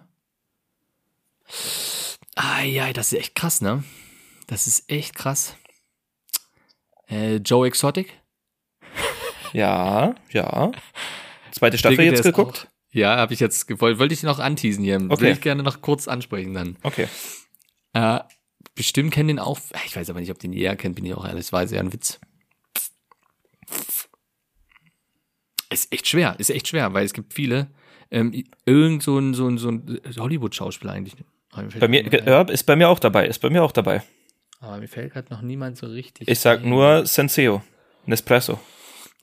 [2.36, 3.84] Ah, ja, das ist echt krass, ne?
[4.48, 5.56] Das ist echt krass.
[7.10, 8.14] Äh, Joe Exotic?
[9.54, 10.72] Ja, ja.
[11.52, 12.68] Zweite Staffel Denke, jetzt geguckt?
[12.68, 14.00] auch- Ja, habe ich jetzt gewollt.
[14.00, 14.98] Wollte ich noch anteasen hier.
[15.10, 15.22] Okay.
[15.22, 16.78] Will ich gerne noch kurz ansprechen dann.
[16.84, 17.08] Okay.
[17.94, 18.20] Äh,
[18.76, 19.60] bestimmt kennen den auch.
[19.86, 21.52] Ich weiß aber nicht, ob den jeder kennt, bin ich auch ehrlich.
[21.52, 22.20] War sehr ein Witz.
[25.70, 27.68] Ist echt schwer, ist echt schwer, weil es gibt viele.
[28.12, 31.16] Ähm, irgend so ein, so ein, so ein Hollywood-Schauspieler eigentlich.
[31.80, 34.04] Bei mir, ja, ist bei mir auch dabei, ist bei mir auch dabei.
[34.64, 36.28] Aber mir fällt gerade noch niemand so richtig.
[36.28, 36.70] Ich sag ein.
[36.70, 37.62] nur Senseo.
[38.06, 38.60] Nespresso.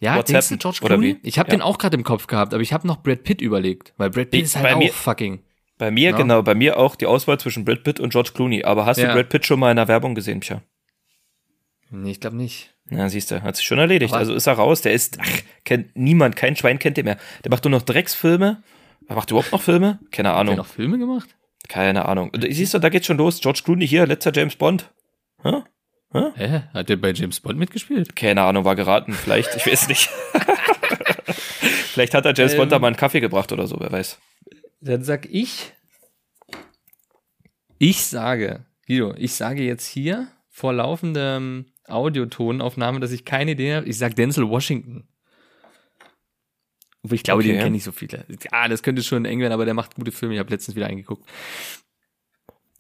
[0.01, 0.57] Ja, What's denkst du?
[0.59, 1.19] George Clooney?
[1.23, 1.57] Ich habe Ja.
[1.57, 4.31] den auch gerade im Kopf gehabt, aber ich habe noch Brad Pitt überlegt, weil Brad
[4.31, 5.43] Pitt Ich- ist halt bei auch mir- fucking.
[5.79, 6.17] Bei mir, Ja.
[6.17, 8.65] genau, bei mir auch die Auswahl zwischen Brad Pitt und George Clooney.
[8.65, 9.09] Aber hast Ja.
[9.09, 10.63] du Brad Pitt schon mal in der Werbung gesehen, Pia?
[11.91, 12.71] Nee, ich glaube nicht.
[12.89, 14.13] Na, siehst du, hat sich schon erledigt.
[14.13, 14.83] Aber- also ist er raus.
[14.83, 15.29] Der ist, ach,
[15.65, 17.19] kennt niemand, kein Schwein kennt den mehr.
[17.45, 18.63] Der macht nur noch Drecksfilme.
[19.09, 19.99] Er macht überhaupt noch Filme?
[20.11, 20.57] Keine Hat er Ahnung.
[20.57, 21.29] noch Filme gemacht?
[21.69, 22.31] Keine Ahnung.
[22.31, 23.41] Und Siehst du, da geht's schon los.
[23.41, 24.91] George Clooney hier, letzter James Bond.
[25.43, 25.63] Hä?
[26.35, 26.63] Hä?
[26.75, 28.17] Hat der bei James Bond mitgespielt?
[28.17, 29.13] Keine Ahnung, war geraten.
[29.13, 30.09] Vielleicht, ich weiß nicht.
[31.93, 32.83] Vielleicht hat er James Bond da Ähm.
[32.83, 34.19] mal einen Kaffee gebracht oder so, wer weiß.
[34.81, 35.73] Dann sag ich.
[37.79, 43.87] Ich sage, Guido, ich sage jetzt hier vor laufendem Audiotonaufnahme, dass ich keine Idee habe.
[43.89, 45.09] Ich sag Denzel Washington.
[47.03, 47.53] Obwohl ich glaube, Okay.
[47.53, 48.27] den kenne ich so viele.
[48.53, 50.35] Ja, das könnte schon eng werden, aber der macht gute Filme.
[50.35, 51.27] Ich habe letztens wieder eingeguckt.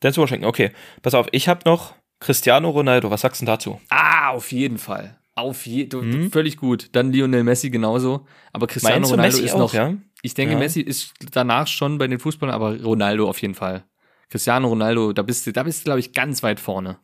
[0.03, 0.73] Denzel Washington, okay.
[1.03, 3.11] Pass auf, ich habe noch Cristiano Ronaldo.
[3.11, 3.81] Was sagst du dazu?
[3.89, 5.19] Ah, auf jeden Fall.
[5.35, 6.31] Auf jeden Mhm.
[6.33, 6.91] Völlig gut.
[6.93, 8.27] Dann Lionel Messi genauso.
[8.53, 9.75] Aber Cristiano Meinst du Ronaldo ist auch, noch.
[9.75, 9.95] ja?
[10.23, 10.59] Ich denke, Ja.
[10.59, 13.85] Messi ist danach schon bei den Fußballern, aber Ronaldo auf jeden Fall.
[14.29, 16.99] Cristiano Ronaldo, da bist du, da bist du, glaube ich, ganz weit vorne.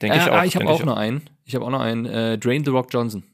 [0.00, 0.34] Denke äh, ich auch.
[0.34, 1.28] ah, ich habe denke auch noch einen.
[1.44, 2.06] Ich habe auch noch einen.
[2.06, 3.24] Äh, Drain the Rock Johnson.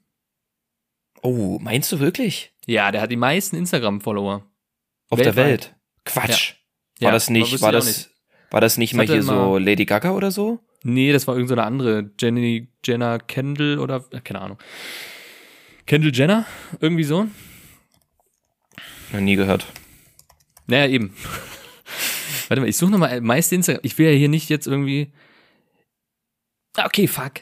[1.22, 2.52] Oh, meinst du wirklich?
[2.66, 4.44] Ja, der hat die meisten Instagram-Follower.
[5.08, 5.46] Auf der Weltweit.
[5.46, 5.74] Welt?
[6.04, 6.54] Quatsch.
[7.00, 8.10] War Ja, das aber nicht, war auch das,
[8.50, 10.60] war das nicht Das mal hier so Lady Gaga oder so?
[10.88, 12.10] Nee, das war irgendeine so eine andere.
[12.20, 14.58] Jenny Jenner Kendall oder äh, keine Ahnung.
[15.84, 16.46] Kendall Jenner?
[16.80, 17.26] Irgendwie so?
[19.12, 19.66] Noch nie gehört.
[20.68, 21.12] Naja, eben.
[22.48, 23.80] Warte mal, ich suche nochmal meiste Instagram.
[23.82, 25.12] Ich will ja hier nicht jetzt irgendwie.
[26.76, 27.32] Ah, Okay, fuck.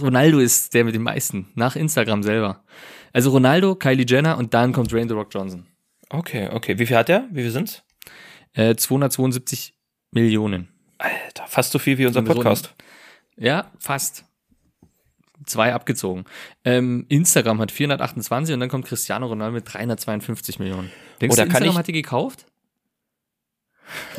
[0.00, 1.48] Ronaldo ist der mit den meisten.
[1.54, 2.64] Nach Instagram selber.
[3.12, 5.66] Also Ronaldo, Kylie Jenner und dann kommt Dwayne The Rock Johnson.
[6.10, 6.78] Okay, okay.
[6.78, 7.28] Wie viel hat der?
[7.30, 7.84] Wie viel sind's?
[8.52, 9.74] Äh, 272
[10.10, 10.68] Millionen.
[10.98, 12.74] Alter, fast so viel wie unser So Podcast.
[13.36, 14.24] Ja, fast.
[15.46, 16.24] Zwei abgezogen.
[16.64, 20.90] Ähm, Instagram hat 428 und dann kommt Cristiano Ronaldo mit 352 Millionen.
[21.20, 22.44] Denkst Oder du, Instagram hat die gekauft?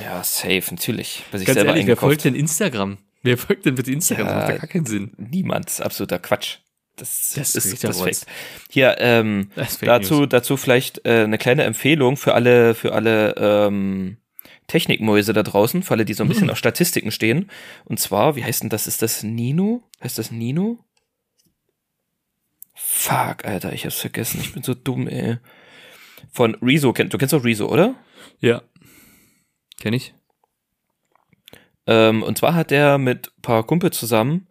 [0.01, 1.23] Ja, safe, natürlich.
[1.31, 2.97] Ganz ehrlich, wer folgt denn Instagram?
[3.21, 4.27] Wer folgt denn bitte Instagram?
[4.27, 5.11] Ja, das macht ja gar keinen Sinn.
[5.17, 5.65] Niemand.
[5.65, 6.57] Das ist absoluter Quatsch.
[6.95, 7.99] Das, Das ist, ist das.
[8.01, 8.25] Fakt.
[8.69, 10.29] Hier, ähm, Das ist Fake dazu, News.
[10.29, 14.17] dazu vielleicht äh, eine kleine Empfehlung für alle, für alle ähm,
[14.69, 16.31] Technikmäuse da draußen, für alle, die so ein Mhm.
[16.31, 17.51] bisschen auf Statistiken stehen.
[17.83, 18.87] Und zwar, wie heißt denn das?
[18.87, 19.83] Ist das Nino?
[20.01, 20.85] Heißt das Nino?
[22.75, 24.39] Fuck, Alter, ich hab's vergessen.
[24.41, 25.37] Ich bin so dumm, ey.
[26.31, 27.95] Von Rezo, du kennst doch Rezo, oder?
[28.39, 28.61] Ja.
[29.81, 30.13] Kenn ich.
[31.87, 34.47] Ähm, und zwar hat er mit ein paar Kumpel zusammen,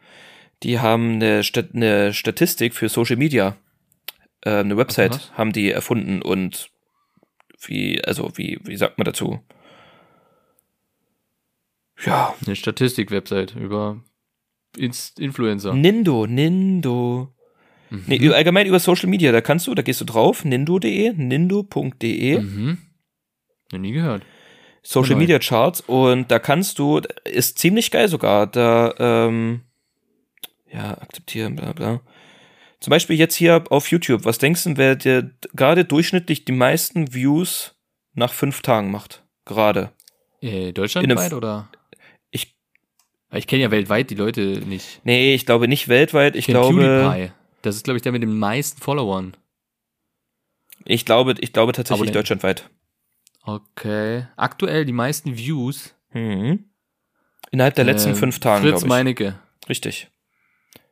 [0.62, 3.56] die haben eine, Stat eine Statistik für Social Media,
[4.42, 5.32] äh, eine Website was?
[5.34, 6.70] haben die erfunden und
[7.60, 9.40] wie, also wie, wie sagt man dazu?
[12.04, 14.02] Ja, Eine Statistik-Website über
[14.76, 15.72] Inst Influencer.
[15.74, 17.34] Nindo, Nindo.
[17.90, 22.38] Nee, über- allgemein über Social Media, da kannst du, da gehst du drauf, nindo.de, nindo.de,
[22.40, 22.78] Mhm.
[23.72, 24.22] Noch nie gehört.
[24.82, 25.20] Social Neu.
[25.20, 29.62] Media Charts und da kannst du, ist ziemlich geil sogar, da, ähm,
[30.70, 32.00] ja, akzeptieren, bla bla.
[32.80, 37.12] Zum Beispiel jetzt hier auf YouTube, was denkst du, wer dir gerade durchschnittlich die meisten
[37.12, 37.74] Views
[38.14, 39.24] nach fünf Tagen macht?
[39.46, 39.92] Gerade.
[40.40, 41.68] Äh, deutschlandweit oder?
[43.30, 45.00] Ich, Ich kenne ja weltweit die Leute nicht.
[45.04, 47.32] nee, ich glaube nicht weltweit, ich kenn glaube, PewDiePie.
[47.62, 49.36] Das ist, glaube ich, der mit den meisten Followern.
[50.84, 52.68] ich glaube, ich glaube tatsächlich deutschlandweit.
[53.42, 54.26] Okay.
[54.36, 55.94] Aktuell die meisten Views.
[56.12, 56.64] Mhm.
[57.50, 58.88] Innerhalb der letzten Ähm, fünf Tagen, Fritz glaube ich.
[58.88, 59.38] Meinecke.
[59.68, 60.08] Richtig.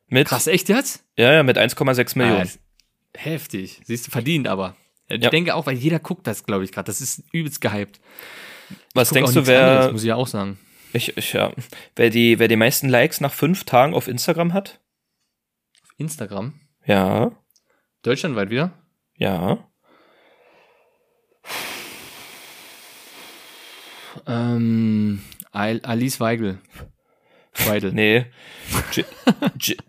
[0.09, 1.05] Mit, Krass, echt jetzt?
[1.19, 2.49] ja, ja, mit 1,6 Millionen.
[2.49, 3.81] Ah, heftig.
[3.85, 4.77] Siehst du, verdient aber.
[5.09, 5.31] Ich Ja.
[5.31, 6.87] denke auch, weil jeder guckt das, glaube ich, gerade.
[6.87, 8.01] Das ist übelst gehypt.
[8.95, 10.59] was denkst du, nichts anderes, wer, muss ich ja auch sagen.
[10.97, 11.53] Ich, ich, ja.
[11.95, 14.81] Wer die, wer die meisten Likes nach fünf Tagen auf Instagram hat?
[15.99, 16.59] Instagram.
[16.85, 17.33] Ja,
[18.03, 18.73] Deutschlandweit wieder?
[19.17, 19.59] ja.
[24.27, 26.59] Ähm, Al- Alice Weigel.
[27.67, 27.93] Weidel.
[27.93, 28.27] Nee.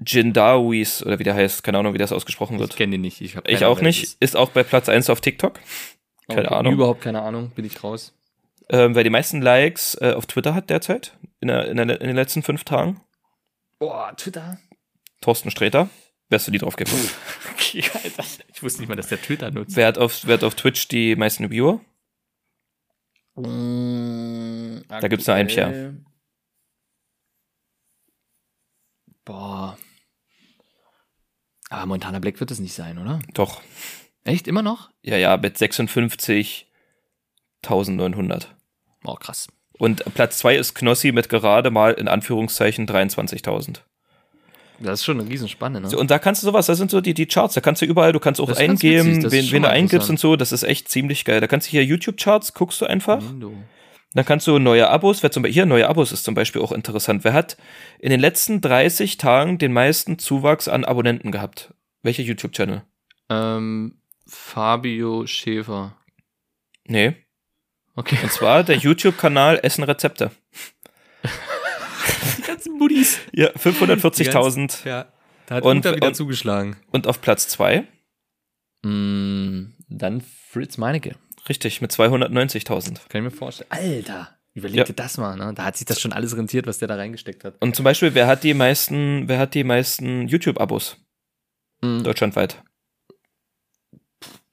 [0.05, 1.63] Jindawis, oder wie der heißt.
[1.63, 2.75] Keine Ahnung, wie das ausgesprochen Ich wird.
[2.75, 3.21] kenne den nicht.
[3.21, 4.03] Ich, Ich auch Ahnung, nicht.
[4.03, 5.59] das Ist auch bei Platz 1 auf TikTok.
[5.59, 5.97] ist.
[6.29, 6.73] keine Okay, Ahnung.
[6.73, 7.51] Überhaupt keine Ahnung.
[7.51, 8.13] Bin ich raus.
[8.69, 12.07] Ähm, wer die meisten Likes äh, auf Twitter hat derzeit, in, der, in, der, in
[12.07, 13.01] den letzten fünf Tagen.
[13.79, 14.59] Boah, Twitter.
[15.21, 15.89] Thorsten Sträter.
[16.29, 16.91] Wärst du die drauf geben?
[17.57, 18.23] Okay, Alter.
[18.53, 19.75] Ich wusste nicht mal, dass der Twitter nutzt.
[19.75, 21.81] wer, hat auf, wer hat auf Twitch die meisten Viewer?
[23.35, 25.95] Da gibt's nur einen Pierre.
[29.25, 29.77] Boah.
[31.69, 33.19] Aber Montana Black wird es nicht sein, oder?
[33.33, 33.61] Doch.
[34.23, 34.47] Echt?
[34.47, 34.91] Immer noch?
[35.01, 38.47] Ja, ja, mit 56.900.
[39.03, 39.47] Oh, krass.
[39.77, 43.81] Und Platz zwei ist Knossi mit gerade mal in Anführungszeichen 23.000.
[44.79, 45.89] Das ist schon eine Riesenspanne, ne?
[45.89, 47.85] So, und da kannst du sowas, das sind so die, die Charts, da kannst du
[47.85, 50.63] überall, du kannst auch Das eingeben, witzig, wen, wen du eingibst und so, das ist
[50.63, 51.41] echt ziemlich geil.
[51.41, 53.53] Da kannst du hier YouTube-Charts, guckst du einfach, Nindo.
[54.13, 56.71] dann kannst du neue Abos, wer zum Beispiel, hier neue Abos ist zum Beispiel auch
[56.71, 57.23] interessant.
[57.23, 57.57] Wer hat
[57.97, 61.73] in den letzten 30 Tagen den meisten Zuwachs an Abonnenten gehabt?
[62.03, 62.83] Welcher YouTube-Channel?
[63.29, 65.97] Ähm, Fabio Schäfer.
[66.85, 67.15] Nee.
[67.97, 68.17] Okay.
[68.23, 70.31] Und zwar der YouTube-Kanal Essen Rezepte.
[72.37, 73.19] Die ganzen Buddies.
[73.33, 74.85] Ja, 540.000.
[74.85, 75.11] Ja.
[75.47, 76.77] Da hat Und- wieder und- zugeschlagen.
[76.91, 77.87] Und auf Platz zwei
[78.83, 80.21] Mm, dann
[80.51, 81.15] Fritz Meinecke.
[81.49, 83.09] richtig, mit 290.000.
[83.09, 83.71] Kann ich mir vorstellen.
[83.71, 84.29] Alter.
[84.53, 84.83] Überleg Ja.
[84.83, 85.51] dir das mal, ne?
[85.55, 87.55] Da hat sich das schon alles rentiert, was der da reingesteckt hat.
[87.59, 90.97] Und zum Beispiel, wer hat die meisten, wer hat die meisten YouTube-Abos
[91.81, 92.03] Mhm.
[92.03, 92.63] deutschlandweit?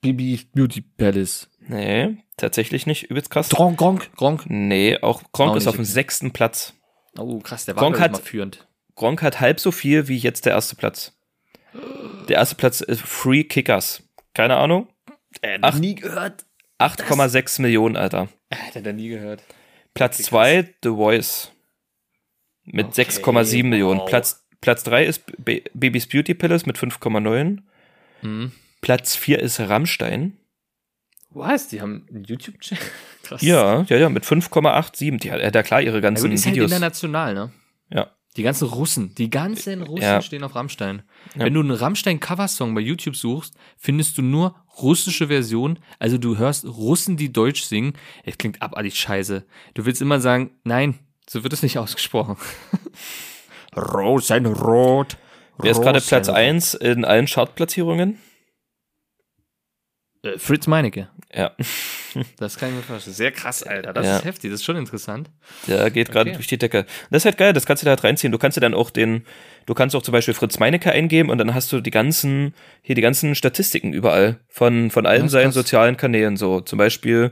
[0.01, 1.49] Bibi Beauty Palace.
[1.59, 3.03] Nee, tatsächlich nicht.
[3.09, 3.49] Übelst krass.
[3.49, 4.43] Gronk, Gronk, Gronk.
[4.47, 6.73] Nee, auch Gronk Auch ist auf dem sechsten Platz.
[7.17, 8.67] Oh, krass, der war Gronk hat- mal führend.
[8.95, 11.13] Gronk hat halb so viel wie jetzt der erste Platz.
[12.29, 14.03] Der erste Platz ist Free Kickers.
[14.33, 14.87] Keine Ahnung.
[15.41, 15.77] Äh, Ach.
[15.77, 16.45] nie gehört.
[16.79, 18.29] 8,6 Millionen, Alter.
[18.53, 19.43] Hat er nie gehört.
[19.93, 20.29] Platz Kickers.
[20.29, 21.51] zwei The Voice.
[22.65, 23.99] mit Okay, 6,7 Millionen.
[23.99, 24.09] wow.
[24.09, 27.61] Platz, Platz 3 ist Ba- Babys Beauty Palace mit 5,9.
[28.21, 28.51] Mhm.
[28.81, 30.37] Platz 4 ist Rammstein.
[31.35, 31.67] Was?
[31.67, 32.83] Die haben einen YouTube-Channel?
[33.41, 35.19] Ja, ja, ja, mit 5,87.
[35.19, 36.71] Die hat ja klar ihre ganzen gut, ist halt Videos.
[36.71, 37.51] international, ne?
[37.89, 38.11] Ja.
[38.37, 40.21] Die ganzen Russen, die ganzen Russen Ja.
[40.21, 41.01] stehen auf Rammstein.
[41.35, 41.45] Ja.
[41.45, 45.79] Wenn du einen Rammstein-Coversong bei YouTube suchst, findest du nur russische Version.
[45.99, 47.93] Also du hörst Russen, die Deutsch singen.
[48.23, 49.45] Es klingt abartig scheiße.
[49.73, 52.37] Du willst immer sagen, nein, so wird es nicht ausgesprochen.
[53.75, 55.17] Rosenrot.
[55.57, 56.35] Wer ist gerade Platz Rosenrot.
[56.49, 58.19] 1 in allen Chartplatzierungen?
[60.23, 61.09] Äh, Fritz Meinecke.
[61.33, 61.51] Ja,
[62.37, 63.15] Das kann ich mir vorstellen.
[63.15, 63.91] Sehr krass, Alter.
[63.93, 64.17] Das Ja.
[64.17, 64.51] ist heftig.
[64.51, 65.29] Das ist schon interessant.
[65.67, 66.37] der geht gerade Okay.
[66.37, 66.85] durch die Decke.
[67.09, 68.31] Das ist halt geil, das kannst du da halt reinziehen.
[68.31, 69.25] Du kannst dir dann auch den,
[69.65, 72.95] du kannst auch zum Beispiel Fritz Meinecke eingeben und dann hast du die ganzen, hier
[72.95, 75.55] die ganzen Statistiken überall von, von allen Ja, seinen krass.
[75.55, 76.37] sozialen Kanälen.
[76.37, 77.31] So, zum Beispiel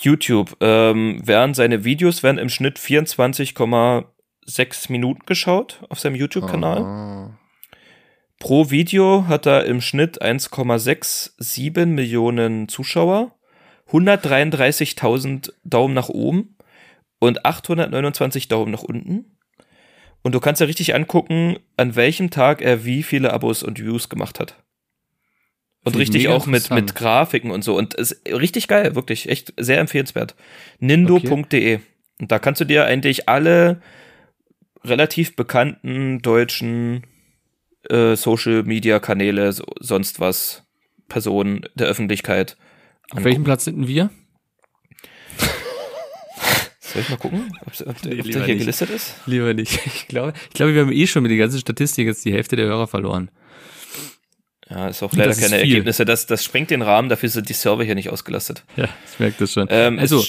[0.00, 6.82] YouTube, ähm, werden seine Videos werden im Schnitt 24,6 Minuten geschaut auf seinem YouTube-Kanal.
[6.82, 7.30] Oh.
[8.38, 13.34] Pro Video hat er im Schnitt 1,67 Millionen Zuschauer,
[13.90, 16.56] 133.000 Daumen nach oben
[17.18, 19.36] und 829 Daumen nach unten.
[20.22, 24.08] Und du kannst ja richtig angucken, an welchem Tag er wie viele Abos und Views
[24.08, 24.56] gemacht hat.
[25.84, 27.76] Und Finde ich richtig auch mit, mit Grafiken und so.
[27.76, 30.34] Und ist richtig geil, wirklich, echt sehr empfehlenswert.
[30.80, 31.78] Nindo.de.
[32.20, 33.80] Und da kannst du dir eigentlich alle
[34.84, 37.04] relativ bekannten deutschen
[37.90, 40.64] äh, Social Media Kanäle, so, sonst was,
[41.08, 42.56] Personen der Öffentlichkeit.
[43.10, 44.10] Auf welchem Platz sind wir?
[46.80, 48.58] Soll ich mal gucken, ob, ob, Nee, ob der hier nicht.
[48.60, 49.14] gelistet ist?
[49.26, 49.78] Lieber nicht.
[49.86, 52.56] Ich glaube, ich glaube, wir haben eh schon mit der ganzen Statistik jetzt die Hälfte
[52.56, 53.30] der Hörer verloren.
[54.68, 55.70] Ja, ist auch leider ist keine viel.
[55.70, 56.04] Ergebnisse.
[56.04, 58.64] Das, das sprengt den Rahmen, dafür sind die Server hier nicht ausgelastet.
[58.76, 59.68] Ja, ich merke das schon.
[59.70, 60.24] Ähm, also,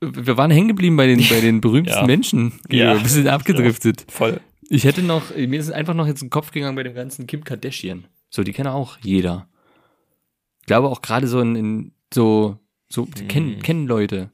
[0.00, 2.06] wir waren hängen geblieben bei den, bei den berühmsten Ja.
[2.06, 2.60] Menschen.
[2.70, 3.00] Ja.
[3.00, 4.04] Wir sind abgedriftet.
[4.10, 4.40] Voll.
[4.70, 7.44] Ich hätte noch, mir ist einfach noch jetzt ein Kopf gegangen bei dem ganzen Kim
[7.44, 8.06] Kardashian.
[8.30, 9.48] So, die kennt auch jeder.
[10.60, 12.58] Ich glaube auch gerade so in, in so,
[12.90, 13.28] so, die Mhm.
[13.28, 14.30] kennen, kennen Leute.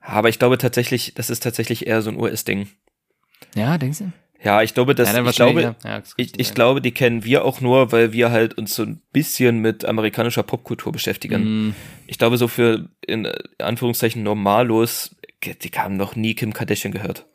[0.00, 2.68] Aber ich glaube tatsächlich, das ist tatsächlich eher so ein US-Ding.
[3.54, 4.12] Ja, denkst du?
[4.42, 5.74] Ja, ich glaube, dass, ja, ich glaube, ja.
[5.82, 9.00] Das ich, ich glaube, die kennen wir auch nur, weil wir halt uns so ein
[9.12, 11.68] bisschen mit amerikanischer Popkultur beschäftigen.
[11.68, 11.74] Mm,
[12.06, 13.26] Ich glaube, so für, in
[13.58, 17.26] Anführungszeichen, Normalos, die haben noch nie Kim Kardashian gehört.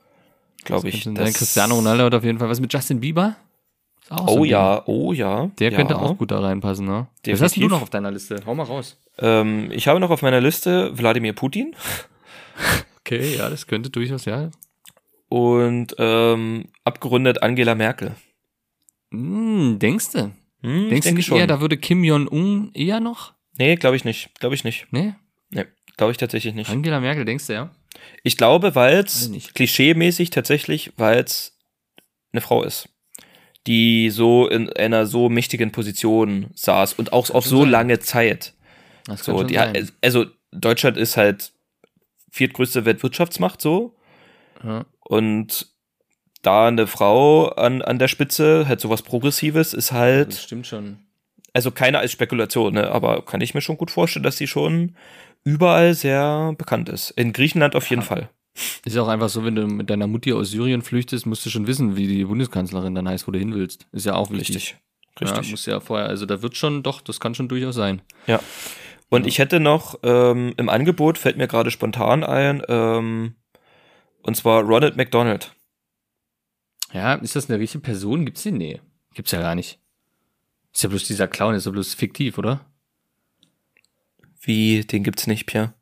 [0.64, 1.04] Glaube ich.
[1.04, 1.16] sein.
[1.16, 3.36] Cristiano Ronaldo hat auf jeden Fall was mit Justin Bieber.
[4.10, 5.42] So Oh ein ja, oh ja.
[5.44, 5.56] Ding.
[5.60, 5.78] Der ja.
[5.78, 7.08] könnte auch gut da reinpassen, ne?
[7.08, 7.42] Was Definitiv.
[7.44, 8.36] hast denn du noch auf deiner Liste?
[8.46, 8.98] Hau mal raus.
[9.20, 11.76] Ähm, ich habe noch auf meiner Liste Wladimir Putin
[13.00, 14.50] Okay, ja, das könnte durchaus, ja.
[15.28, 18.16] und ähm, abgerundet Angela Merkel.
[19.12, 20.32] Hm, denkst du?
[20.62, 23.34] Hm, Denkst du nicht eher, da würde Kim Jong-un eher noch?
[23.58, 24.30] Nee, glaube ich nicht.
[24.40, 24.88] Glaube ich nicht.
[24.92, 25.16] Nee?
[25.50, 25.66] Nee,
[25.98, 26.70] glaube ich tatsächlich nicht.
[26.70, 27.70] Angela Merkel, denkst du, ja?
[28.24, 31.58] Ich glaube, weil es klischeemäßig tatsächlich, weil es
[32.32, 32.90] eine Frau ist,
[33.68, 37.70] die so in einer so mächtigen Position saß und auch auf so sein.
[37.70, 38.54] lange Zeit.
[39.06, 41.52] Das So, die, also Deutschland ist halt
[42.32, 43.96] viertgrößte Weltwirtschaftsmacht so
[44.64, 44.86] ja.
[45.02, 45.68] und
[46.42, 51.00] da eine Frau an, an der Spitze, halt sowas Progressives, ist Das halt, stimmt schon.
[51.54, 54.96] also keine als Spekulation, ne, aber kann ich mir schon gut vorstellen, dass sie schon
[55.44, 57.12] überall sehr bekannt ist.
[57.12, 58.30] In Griechenland auf jeden Fall.
[58.84, 61.68] Ist auch einfach so, wenn du mit deiner Mutti aus Syrien flüchtest, musst du schon
[61.68, 63.88] wissen, wie die Bundeskanzlerin dann heißt, wo du hin willst.
[63.92, 64.56] Ist ja auch wichtig.
[64.56, 64.78] Richtig.
[65.20, 65.52] Ja, Richtig.
[65.52, 68.02] muss ja vorher, also da wird schon, doch, das kann schon durchaus sein.
[69.10, 69.28] Und Ja.
[69.28, 73.36] ich hätte noch ähm, im Angebot, fällt mir gerade spontan ein, ähm,
[74.24, 75.54] und zwar Ronald McDonald.
[76.94, 78.26] Ja, ist das eine richtige Person?
[78.26, 78.58] Gibt's den?
[78.58, 78.82] Nee.
[79.14, 79.80] Gibt's ja gar nicht.
[80.74, 82.66] Ist ja bloß dieser Clown, ist ja bloß fiktiv, oder?
[84.42, 85.74] Wie, den gibt's nicht, Pierre?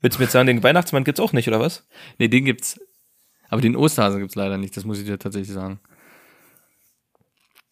[0.00, 1.86] Willst du mir jetzt sagen, den Weihnachtsmann gibt's auch nicht, oder was?
[2.18, 2.80] Nee, den gibt's.
[3.48, 5.80] Aber den Osterhasen gibt's leider nicht, das muss ich dir tatsächlich sagen.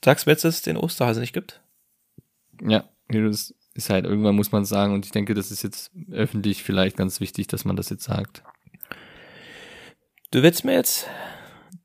[0.04, 1.60] Sagst du mir jetzt, dass es den Osterhase nicht gibt?
[2.62, 6.62] Ja, das ist halt, irgendwann muss man sagen und ich denke, das ist jetzt öffentlich
[6.62, 8.42] vielleicht ganz wichtig, dass man das jetzt sagt.
[10.30, 11.06] Du willst mir jetzt,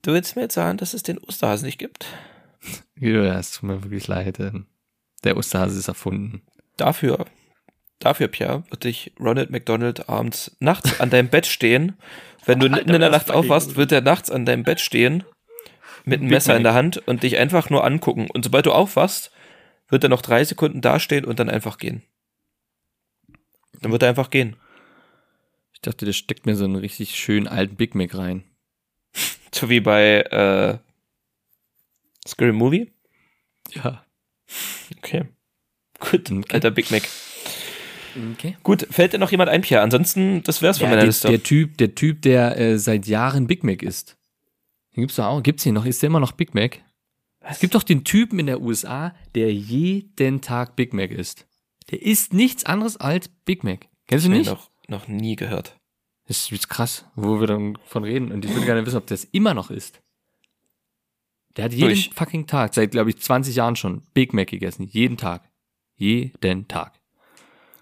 [0.04, 2.06] du willst mir jetzt sagen, dass es den Osterhasen nicht gibt?
[2.98, 4.40] Ja, es tut mir wirklich leid.
[4.40, 4.66] denn
[5.24, 6.42] Der Osterhase ist erfunden.
[6.78, 7.26] Dafür,
[8.00, 11.98] dafür, Pierre, wird dich Ronald McDonald abends, nachts an deinem Bett stehen.
[12.46, 15.24] Wenn du mitten in der Nacht aufwachst, wird er nachts an deinem Bett stehen,
[16.04, 18.28] mit einem Messer in der Hand und dich einfach nur angucken.
[18.32, 19.32] Und sobald du aufwachst,
[19.90, 22.04] wird er noch drei Sekunden dastehen und dann einfach gehen.
[23.82, 24.56] Dann wird er einfach gehen.
[25.74, 28.44] Ich dachte, der steckt mir so einen richtig schönen alten Big Mac rein.
[29.54, 30.78] So wie bei äh,
[32.28, 32.92] Scary Movie.
[33.72, 34.04] Ja.
[34.98, 35.26] Okay.
[35.98, 36.44] Gut, Okay.
[36.54, 37.04] alter Big Mac.
[38.34, 38.56] Okay.
[38.64, 39.82] Gut, fällt dir noch jemand ein, Pierre?
[39.84, 41.28] Ansonsten, das wär's von Ja, meiner der, Liste.
[41.30, 44.18] der Typ, der Typ, der äh, seit Jahren Big Mac isst.
[44.96, 45.44] Den gibt's doch auch.
[45.44, 45.86] Gibt's hier noch?
[45.86, 46.80] Ist der immer noch Big Mac?
[47.42, 51.46] Es gibt doch den Typen in der USA, der jeden Tag Big Mac isst.
[51.92, 53.88] Der isst nichts anderes als Big Mac.
[54.08, 54.48] Kennst du nicht?
[54.48, 55.76] Noch, noch nie gehört.
[56.28, 58.32] Das ist krass, wo wir dann von reden.
[58.32, 60.02] Und ich würde gerne wissen, ob der es immer noch ist.
[61.56, 62.10] Der hat jeden Durch.
[62.14, 64.84] fucking Tag, seit glaube ich 20 Jahren schon, Big Mac gegessen.
[64.84, 65.48] Jeden Tag.
[65.96, 66.95] Jeden Tag.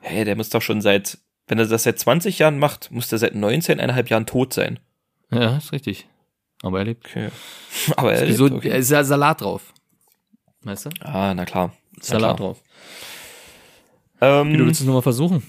[0.06, 3.20] Hey, der muss doch schon seit, wenn er das seit 20 Jahren macht, muss der
[3.20, 4.80] seit 19,5 Jahren tot sein.
[5.32, 6.08] Ja, ist richtig.
[6.62, 7.06] Aber er lebt.
[7.06, 7.30] Okay.
[7.97, 8.78] Aber er Ist lebt, gesund, okay.
[8.78, 9.74] Ist ja Salat drauf.
[10.62, 10.89] Weißt du?
[11.01, 11.74] Ah, na klar.
[11.97, 12.47] Na Salat klar.
[12.49, 12.64] drauf.
[14.20, 15.43] Wie, du Ähm, willst es nochmal versuchen?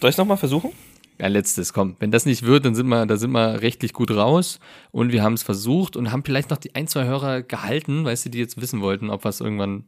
[0.00, 0.72] soll ich es nochmal versuchen?
[1.20, 1.96] Ja, letztes, komm.
[1.98, 4.60] Wenn das nicht wird, dann sind wir, da sind wir rechtlich gut raus
[4.92, 8.26] und wir haben es versucht und haben vielleicht noch die ein, zwei Hörer gehalten, weißt
[8.26, 9.84] du, die jetzt wissen wollten, ob was irgendwann.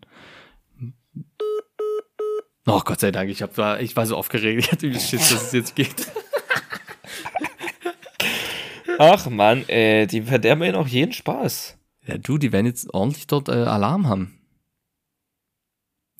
[2.72, 5.30] Oh Gott sei Dank, ich, hab, war, ich war so aufgeregt, ich hatte übel Schiss,
[5.30, 5.94] dass es jetzt geht.
[8.98, 11.76] Ach man, ey, die verderben ihnen auch jeden Spaß.
[12.06, 14.36] Ja, du, die werden jetzt ordentlich dort äh, Alarm haben.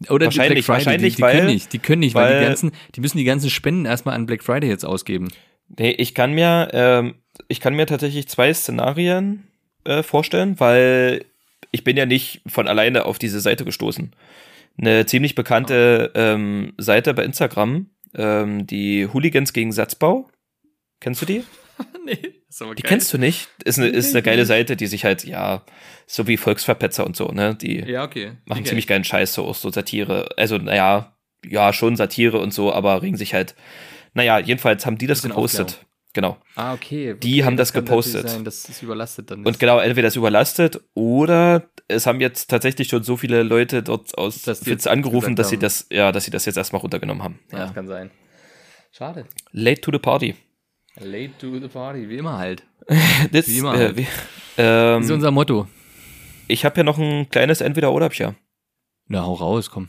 [0.09, 2.31] Oder die Wahrscheinlich, Black Friday, wahrscheinlich, die, die weil- können nicht, die können nicht, weil,
[2.33, 5.29] weil- die ganzen, die müssen die ganzen Spenden erstmal an Black Friday jetzt ausgeben.
[5.69, 7.15] Nee, ich kann mir, ähm,
[7.49, 9.47] ich kann mir tatsächlich zwei Szenarien
[9.85, 11.25] äh, vorstellen, weil
[11.71, 14.13] ich bin ja nicht von alleine auf diese Seite gestoßen.
[14.79, 20.31] Eine ziemlich bekannte ähm, Seite bei Instagram, ähm, die Hooligans gegen Satzbau.
[21.01, 21.45] Kennst du die?
[22.05, 22.19] nee,
[22.49, 23.49] ist aber Die kennst du nicht?
[23.65, 25.65] Ist eine, ist eine geile Seite, die sich halt, ja,
[26.07, 27.55] so wie Volksverpetzer und so, ne?
[27.55, 28.33] Die Ja, okay.
[28.45, 30.29] machen Die ziemlich geilen Scheiß, so so Satire.
[30.37, 31.17] Also, naja,
[31.47, 33.55] ja, schon Satire und so, aber regen sich halt.
[34.13, 35.87] Naja, jedenfalls haben die das gepostet.
[36.13, 36.39] Genau.
[36.57, 37.15] Ah, okay.
[37.23, 38.29] Die okay, haben das natürlich gepostet.
[38.29, 39.59] Sein, dass es überlastet dann Und ist.
[39.61, 44.43] genau, entweder das überlastet oder es haben jetzt tatsächlich schon so viele Leute dort aus
[44.43, 45.61] Dass Fitz angerufen, dass sie haben.
[45.61, 47.39] das, ja, dass sie das jetzt erstmal runtergenommen haben.
[47.53, 48.11] Ja, das kann sein.
[48.91, 49.27] Schade.
[49.53, 50.35] Late to the party.
[50.99, 52.65] Late to the party, wie immer halt.
[53.31, 53.97] Das, Wie immer äh, halt.
[53.97, 54.07] wie,
[54.59, 55.69] ähm, Das ist unser Motto.
[56.49, 58.35] ich habe ja noch ein kleines Entweder-Oder-Pia.
[59.07, 59.89] Na, hau raus, komm.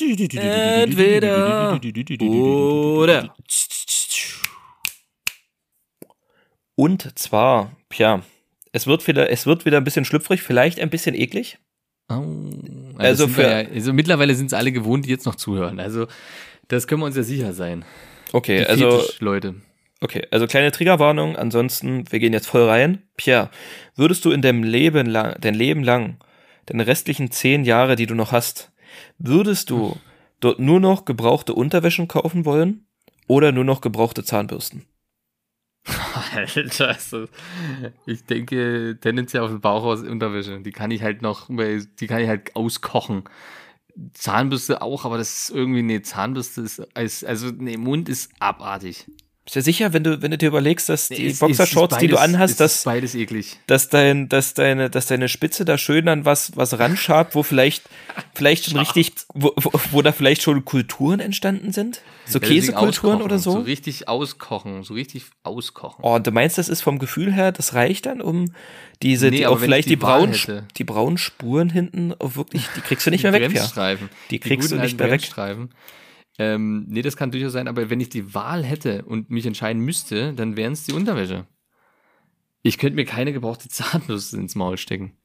[0.00, 1.80] Entweder
[2.22, 3.34] Oder.
[6.74, 8.22] Und zwar, Pia,
[8.72, 11.58] es wird wieder, es wird wieder ein bisschen schlüpfrig, vielleicht ein bisschen eklig.
[12.08, 12.22] Au.
[12.98, 15.80] Also Also, für- ja, also mittlerweile sind es alle gewohnt, die jetzt noch zuhören.
[15.80, 16.06] Also
[16.68, 17.84] das können wir uns ja sicher sein.
[18.32, 19.54] Okay, Die also Leute.
[20.02, 21.36] Okay, also kleine Triggerwarnung.
[21.36, 23.02] Ansonsten, wir gehen jetzt voll rein.
[23.16, 23.50] Pierre,
[23.94, 26.18] würdest du in deinem Leben lang, dein Leben lang,
[26.66, 28.70] deine restlichen zehn Jahre, die du noch hast,
[29.18, 29.96] würdest du
[30.40, 32.86] dort nur noch gebrauchte Unterwäschen kaufen wollen
[33.26, 34.86] oder nur noch gebrauchte Zahnbürsten?
[36.34, 37.26] Alter, also,
[38.06, 40.60] ich denke tendenziell auf den Bauch aus Unterwäsche.
[40.60, 43.24] Die kann ich halt noch, die kann ich halt auskochen.
[44.12, 49.06] Zahnbürste auch, aber das ist irgendwie, nee, Zahnbürste ist, also, nee, Mund ist abartig.
[49.46, 52.08] Bist du sicher, wenn du, wenn du dir überlegst, dass die Ist- Boxershorts, ist die
[52.08, 53.56] du anhast, dass, beides eklig.
[53.68, 57.84] dass dein, dass deine, dass deine Spitze da schön an was, was ranschabt, wo vielleicht,
[58.34, 62.00] vielleicht schon richtig, wo, wo, wo da vielleicht schon Kulturen entstanden sind?
[62.26, 63.58] So Ja, Käsekulturen oder So so?
[63.60, 66.00] richtig auskochen, so richtig auskochen.
[66.02, 68.46] Oh, du meinst, das ist vom Gefühl her, das reicht dann, um
[69.00, 70.66] diese, Nee, die auch vielleicht ich die, die braunen, hätte.
[70.76, 73.48] die braunen Spuren hinten auch wirklich, die kriegst du nicht mehr weg.
[73.52, 74.08] Bremsstreifen.
[74.32, 75.20] Die kriegst du guten nicht mehr weg.
[76.38, 79.82] Ähm, nee, das kann durchaus sein, aber wenn ich die Wahl hätte und mich entscheiden
[79.82, 81.46] müsste, dann wären es die Unterwäsche.
[82.62, 85.16] Ich könnte mir keine gebrauchte Zahnbürste ins Maul stecken.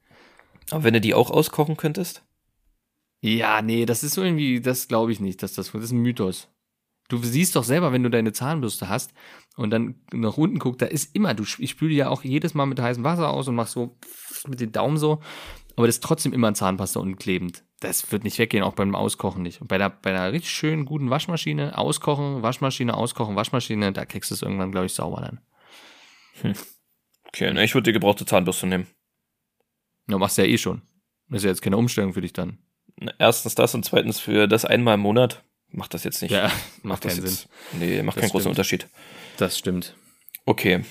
[0.69, 2.23] Aber wenn du die auch auskochen könntest?
[3.21, 6.01] Ja, nee, das ist so irgendwie, das glaube ich nicht, dass das, das ist ein
[6.01, 6.47] Mythos.
[7.09, 9.11] Du siehst doch selber, wenn du deine Zahnbürste hast
[9.57, 12.67] und dann nach unten guckst, da ist immer, du, ich spüle ja auch jedes Mal
[12.67, 13.97] mit heißem Wasser aus und mach so
[14.47, 15.19] mit den Daumen so,
[15.81, 17.63] aber das ist trotzdem immer ein Zahnpasta unten klebend.
[17.79, 19.61] Das wird nicht weggehen, auch beim Auskochen nicht.
[19.61, 24.29] Und bei, der, bei einer richtig schönen, guten Waschmaschine, auskochen, Waschmaschine, auskochen, Waschmaschine, da kriegst
[24.31, 26.55] du es irgendwann, glaube ich, sauber dann.
[27.27, 28.87] Okay, ne, ich würde die gebrauchte Zahnbürste nehmen.
[30.07, 30.81] Ja, machst du ja eh schon.
[31.29, 32.59] Das ist ja jetzt keine Umstellung für dich dann.
[32.97, 36.31] Na, Erstens das und zweitens für das einmal im Monat macht das jetzt nicht.
[36.31, 38.51] Ja, macht macht das keinen jetzt, Nee, macht Das keinen großen stimmt.
[38.57, 38.87] Unterschied.
[39.37, 39.95] Das stimmt.
[40.45, 40.83] Okay.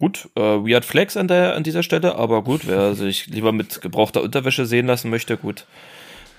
[0.00, 3.80] Gut, äh, Weird Flex an, der, an dieser Stelle, aber gut, wer sich lieber mit
[3.80, 5.66] gebrauchter Unterwäsche sehen lassen möchte, gut.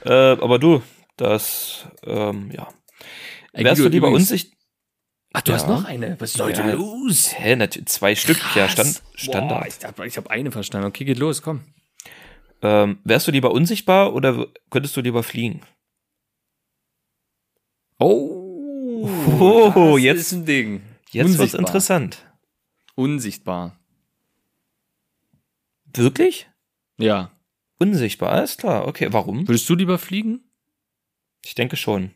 [0.05, 0.81] Äh, aber du,
[1.17, 2.69] das, ähm, ja.
[3.51, 4.57] Ey, Wärst du lieber unsichtbar?
[5.33, 5.57] Ach, du Ja.
[5.57, 6.15] hast noch eine?
[6.19, 6.71] Was ist heute Ja.
[6.71, 7.33] los?
[7.37, 8.71] Hä, natürlich, zwei Stück, ja, Krass.
[8.71, 9.67] Stand, Boah, Standard.
[9.67, 10.87] ich habe ich hab eine verstanden.
[10.87, 11.61] Okay, geht los, komm.
[12.61, 15.61] Ähm, wärst du lieber unsichtbar oder könntest du lieber fliegen?
[17.99, 19.07] Oh,
[19.39, 20.81] Oh, jetzt- ist ein Ding.
[21.11, 21.59] Jetzt wird's Unsichtbar.
[21.59, 22.25] interessant.
[22.99, 23.79] Unsichtbar.
[25.85, 26.49] Wirklich?
[26.97, 27.31] Ja.
[27.77, 28.89] Unsichtbar, alles klar.
[28.89, 29.47] Okay, warum?
[29.47, 30.41] Würdest du lieber fliegen?
[31.45, 32.11] Ich denke schon.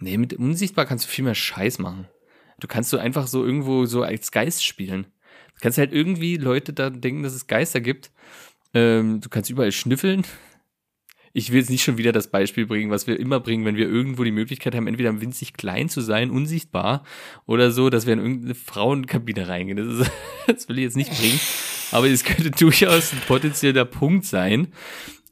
[0.00, 2.08] Nee, mit unsichtbar kannst du viel mehr Scheiß machen.
[2.60, 5.06] Du kannst so einfach so irgendwo so als Geist spielen.
[5.62, 8.12] Kannst halt irgendwie Leute da denken, dass es Geister gibt.
[8.74, 10.26] Ähm, du kannst überall schnüffeln.
[11.32, 13.88] Ich will jetzt nicht schon wieder das Beispiel bringen, was wir immer bringen, wenn wir
[13.88, 17.04] irgendwo die Möglichkeit haben, entweder winzig klein zu sein, unsichtbar,
[17.46, 19.78] oder so, dass wir in irgendeine Frauenkabine reingehen.
[19.78, 20.12] Das, ist,
[20.46, 21.40] das will ich jetzt nicht bringen.
[21.90, 24.68] Aber es könnte durchaus ein potenzieller Punkt sein,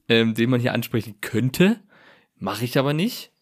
[0.08, 1.80] ähm, den man hier ansprechen könnte.
[2.38, 3.32] Mache ich aber nicht.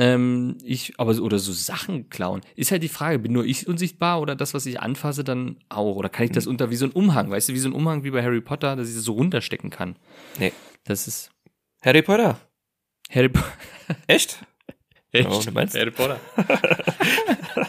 [0.00, 2.40] Ähm, ich, aber so, oder so Sachen klauen.
[2.54, 5.96] Ist halt die Frage, bin nur ich unsichtbar oder das, was ich anfasse, dann auch?
[5.96, 8.04] Oder kann ich das unter wie so ein Umhang, weißt du, wie so ein Umhang
[8.04, 9.96] wie bei Harry Potter, dass ich das so runterstecken kann?
[10.38, 10.52] Nee.
[10.84, 11.30] Das ist
[11.82, 12.38] Harry Potter.
[13.10, 13.52] Harry Potter.
[14.06, 14.44] Echt?
[15.12, 15.28] Echt?
[15.30, 15.74] Oh, du meinst?
[15.76, 16.20] Harry Potter.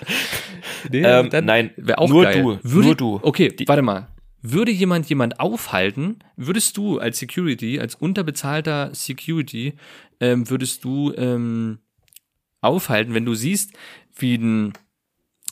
[0.92, 1.72] nee, Ähm, dann nein,
[2.08, 2.42] nur geil.
[2.42, 3.20] du, Würde, nur du.
[3.22, 4.08] Okay, warte mal.
[4.42, 9.74] Würde jemand jemand aufhalten, würdest du als Security, als unterbezahlter Security,
[10.22, 11.80] ähm, würdest du ähm,
[12.62, 13.74] aufhalten, wenn du siehst,
[14.16, 14.74] wie ein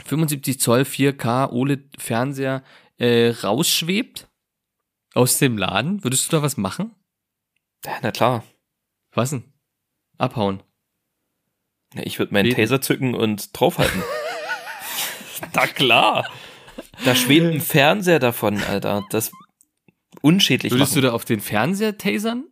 [0.05, 2.63] 75 Zoll 4K OLED-Fernseher
[2.97, 4.29] äh, rausschwebt
[5.13, 6.03] aus dem Laden?
[6.05, 6.91] Würdest du da was machen?
[7.85, 8.43] Ja, na klar.
[9.13, 9.43] Was denn?
[10.17, 10.61] Abhauen.
[11.93, 12.57] Ja, Ich würde meinen Beten.
[12.61, 14.03] Taser zücken und draufhalten.
[15.53, 16.29] na klar.
[17.05, 19.05] Da schwebt ein Fernseher davon, Alter.
[19.09, 19.31] Das
[20.21, 21.01] unschädlich Würdest machen.
[21.01, 22.45] du da auf den Fernseher tasern?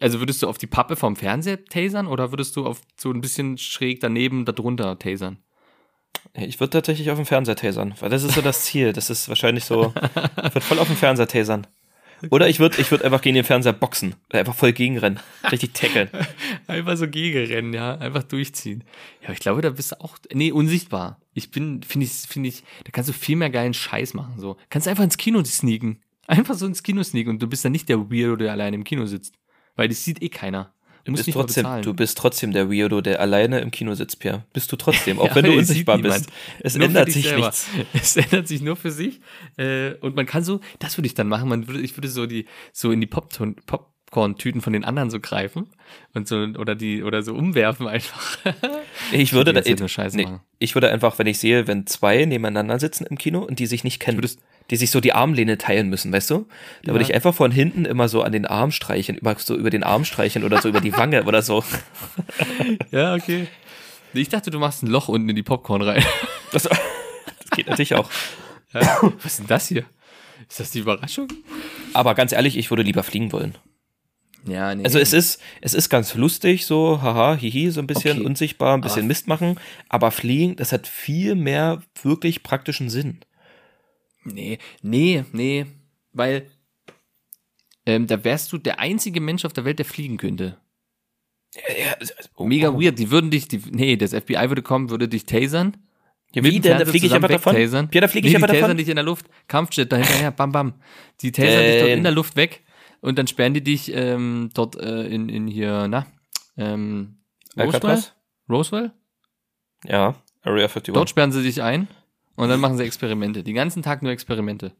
[0.00, 3.20] Also würdest du auf die Pappe vom Fernseher tasern oder würdest du auf so ein
[3.20, 5.38] bisschen schräg daneben darunter tasern?
[6.34, 8.92] Ich würde tatsächlich auf den Fernseher tasern, weil das ist so das Ziel.
[8.92, 9.92] Das ist wahrscheinlich so.
[10.36, 11.66] Ich würde voll auf den Fernseher tasern.
[12.30, 14.14] Oder ich würde ich würd einfach gegen den Fernseher boxen.
[14.30, 15.20] Einfach voll gegenrennen.
[15.50, 16.08] Richtig tackeln.
[16.66, 18.84] Einfach so gegenrennen, ja, einfach durchziehen.
[19.22, 21.20] Ja, ich glaube, da bist du auch, nee, unsichtbar.
[21.34, 24.56] Ich bin, finde ich, finde ich, da kannst du viel mehr geilen Scheiß machen, so.
[24.70, 26.00] Kannst einfach ins Kino sneaken.
[26.26, 28.84] Einfach so ins Kino sneaken und du bist dann nicht der Weirdo, der alleine im
[28.84, 29.34] Kino sitzt.
[29.74, 30.72] Weil das sieht eh keiner.
[31.04, 34.44] Du bist, trotzdem, du bist trotzdem der Weirdo, der alleine im Kino sitzt, Pierre.
[34.52, 36.26] Bist du trotzdem, auch Ja, wenn du unsichtbar bist.
[36.60, 37.46] Es Nur ändert sich selber.
[37.46, 37.66] nichts.
[37.92, 39.20] Es ändert sich nur für sich.
[39.56, 41.48] Äh, und man kann so, das würde ich dann machen.
[41.48, 45.18] Man würde, ich würde so die, so in die Popton- Popcorn-Tüten von den anderen so
[45.18, 45.68] greifen
[46.14, 48.38] und so, oder die, oder so umwerfen einfach.
[49.10, 50.28] Ich würde, da, nur Scheiße nee,
[50.58, 53.82] ich würde einfach, wenn ich sehe, wenn zwei nebeneinander sitzen im Kino und die sich
[53.84, 54.38] nicht kennen, würdest-
[54.70, 56.46] die sich so die Armlehne teilen müssen, weißt du?
[56.82, 56.92] Da Ja.
[56.94, 59.82] würde ich einfach von hinten immer so an den Arm streichen, immer so über den
[59.82, 61.64] Arm streichen oder so über die Wange oder so.
[62.90, 63.46] ja, okay.
[64.14, 66.04] Ich dachte, du machst ein Loch unten in die Popcorn rein.
[66.52, 68.10] Das, das geht natürlich auch.
[68.72, 68.98] Ja.
[69.22, 69.84] Was ist denn das hier?
[70.48, 71.28] Ist das die Überraschung?
[71.94, 73.54] Aber ganz ehrlich, ich würde lieber fliegen wollen.
[74.46, 74.82] Ja, nee.
[74.84, 78.26] Also es ist, es ist ganz lustig, so, haha, hihi, so ein bisschen Okay.
[78.26, 79.56] unsichtbar, ein bisschen Aber- Mist machen,
[79.88, 83.20] aber fliegen, das hat viel mehr wirklich praktischen Sinn.
[84.24, 85.66] Nee, nee, nee.
[86.12, 86.50] Weil
[87.86, 90.58] ähm, da wärst du der einzige Mensch auf der Welt, der fliegen könnte.
[91.54, 92.80] Ja, also, oh, Mega oh.
[92.80, 92.98] weird.
[92.98, 95.76] Die würden dich, die, nee, das FBI würde kommen, würde dich tasern.
[96.34, 96.78] Ja, wie denn?
[96.78, 97.54] Da fliege ich einfach davon?
[97.54, 97.90] wegtasern.
[97.92, 98.76] Ja, da fliege ich nee, einfach die tasern davon.
[98.78, 99.26] dich in der Luft.
[99.48, 100.74] Kampfjet dahinterher, bam, bam.
[101.20, 102.62] Die tasern dich dort in der Luft weg
[103.00, 106.06] und dann sperren die dich ähm, dort äh, in, in hier, na,
[106.56, 107.18] ähm,
[107.56, 107.66] Roswell?
[107.66, 108.14] Alcatraz?
[108.48, 108.92] Roswell?
[109.84, 110.94] Ja, Area 51.
[110.94, 111.88] Dort sperren sie dich ein
[112.36, 113.42] und dann machen sie Experimente.
[113.42, 114.74] Den ganzen Tag nur Experimente.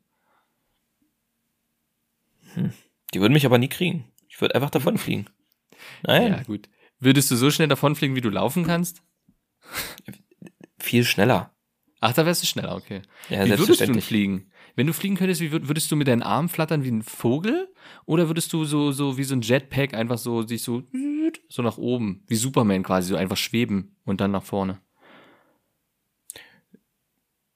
[3.14, 4.04] Die würden mich aber nie kriegen.
[4.28, 5.26] Ich würde einfach davon fliegen.
[6.02, 6.68] Nein, Ja, gut.
[6.98, 9.02] Würdest du so schnell davonfliegen, wie du laufen kannst?
[10.78, 11.54] viel schneller.
[12.00, 13.02] Ach, da wärst du schneller, okay.
[13.28, 14.50] Ja, wie würdest du denn fliegen?
[14.74, 17.72] Wenn du fliegen könntest, wie würd, würdest du mit deinen Armen flattern wie ein Vogel?
[18.06, 20.82] Oder würdest du so, so wie so ein Jetpack einfach so sich so,
[21.48, 24.80] so nach oben, wie Superman quasi, so einfach schweben und dann nach vorne?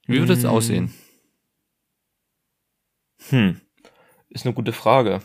[0.07, 0.47] Wie würde das Mm.
[0.47, 0.93] aussehen?
[3.29, 3.61] Hm.
[4.29, 5.21] Ist eine gute Frage.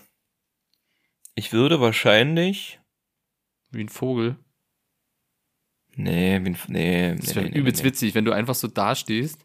[1.34, 2.80] Ich würde wahrscheinlich.
[3.70, 4.36] Wie ein Vogel?
[5.94, 7.88] Nee, wie ein- nee, Das nee, wäre nee, nee, übelst nee.
[7.88, 9.44] witzig, wenn du einfach so dastehst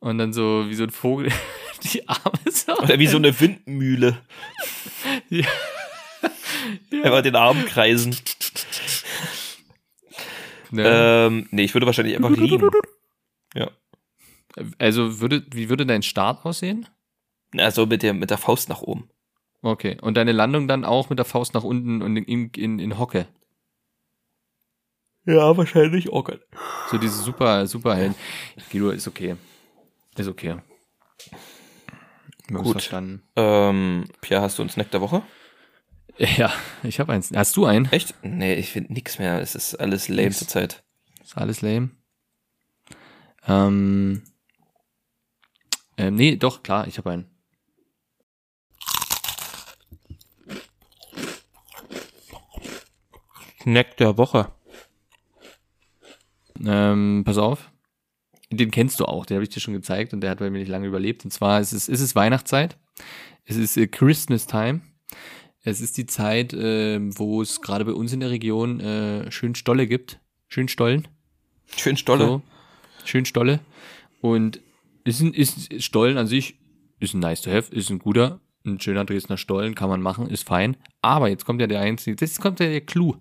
[0.00, 1.30] und dann so wie so ein Vogel
[1.92, 2.76] die Arme so.
[2.78, 4.20] Oder wie so eine Windmühle.
[5.30, 5.46] Ja.
[6.92, 8.16] Einfach den Arm kreisen.
[10.70, 10.82] Ne?
[10.86, 12.68] Ähm, nee, ich würde wahrscheinlich einfach liegen.
[13.54, 13.70] Ja.
[14.78, 16.88] Also würde, wie würde dein Start aussehen?
[17.56, 19.08] Also mit der, mit der Faust nach oben.
[19.62, 19.98] Okay.
[20.00, 23.26] Und deine Landung dann auch mit der Faust nach unten und in, in, in Hocke.
[25.24, 26.10] Ja, wahrscheinlich.
[26.12, 26.40] Oh Gott.
[26.90, 28.14] So diese super, super Helden.
[28.70, 29.36] Guido, ist okay.
[30.16, 30.56] Ist okay.
[32.50, 32.72] Gut.
[32.72, 33.22] verstanden.
[33.36, 35.22] Ähm, Pierre, hast du einen Snack der Woche?
[36.16, 37.30] Ja, ich habe eins.
[37.34, 37.86] Hast du einen?
[37.92, 38.14] Echt?
[38.22, 39.40] Nee, ich finde nix mehr.
[39.40, 40.82] Es ist alles lame zurzeit.
[41.22, 41.90] Ist alles lame.
[43.46, 44.22] Ähm,
[45.98, 47.26] ähm, nee, doch, klar, ich habe einen.
[53.62, 54.50] Snack der Woche.
[56.64, 57.70] Ähm, pass auf.
[58.50, 60.58] Den kennst du auch, den habe ich dir schon gezeigt und der hat bei mir
[60.58, 61.24] nicht lange überlebt.
[61.24, 62.78] Und zwar ist es, ist es Weihnachtszeit.
[63.44, 64.80] Es ist äh, Christmas Time.
[65.64, 69.54] Es ist die Zeit, äh, wo es gerade bei uns in der Region äh, schön
[69.54, 70.18] Stolle gibt.
[70.46, 71.06] Schön Stollen.
[71.76, 72.24] Schön Stolle.
[72.24, 72.42] So.
[73.04, 73.60] Schön Stolle.
[74.22, 74.60] Und
[75.08, 76.58] ist ein, ist Stollen an sich
[77.00, 80.28] ist ein nice to have, ist ein guter, ein schöner Dresdner Stollen, kann man machen,
[80.28, 80.76] ist fein.
[81.00, 83.16] Aber jetzt kommt ja der einzige, das kommt ja der Clou.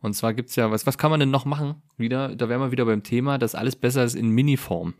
[0.00, 1.82] Und zwar gibt's ja, was, was kann man denn noch machen?
[1.96, 4.94] Wieder, da wären wir wieder beim Thema, dass alles besser ist in Mini-Form.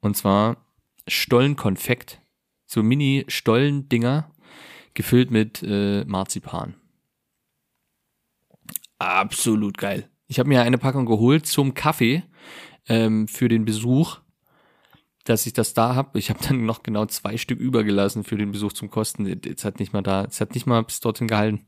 [0.00, 0.56] Und zwar
[1.06, 2.20] Stollenkonfekt.
[2.66, 4.30] So Mini-Stollendinger,
[4.94, 6.74] gefüllt mit äh, Marzipan.
[8.98, 10.08] Absolut geil.
[10.26, 12.22] Ich habe mir eine Packung geholt zum Kaffee
[12.88, 14.21] ähm, für den Besuch,
[15.24, 16.18] dass ich das da habe.
[16.18, 19.26] Ich habe dann noch genau zwei Stück übergelassen für den Besuch zum Kosten.
[19.26, 21.66] Jetzt hat nicht mal da, es hat nicht mal bis dorthin gehalten.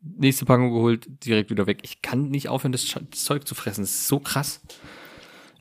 [0.00, 1.80] Nächste Packung geholt, direkt wieder weg.
[1.82, 3.80] Ich kann nicht aufhören, das Zeug zu fressen.
[3.80, 4.60] Das ist so krass.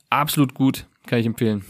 [0.09, 1.65] Absolut gut, kann ich empfehlen.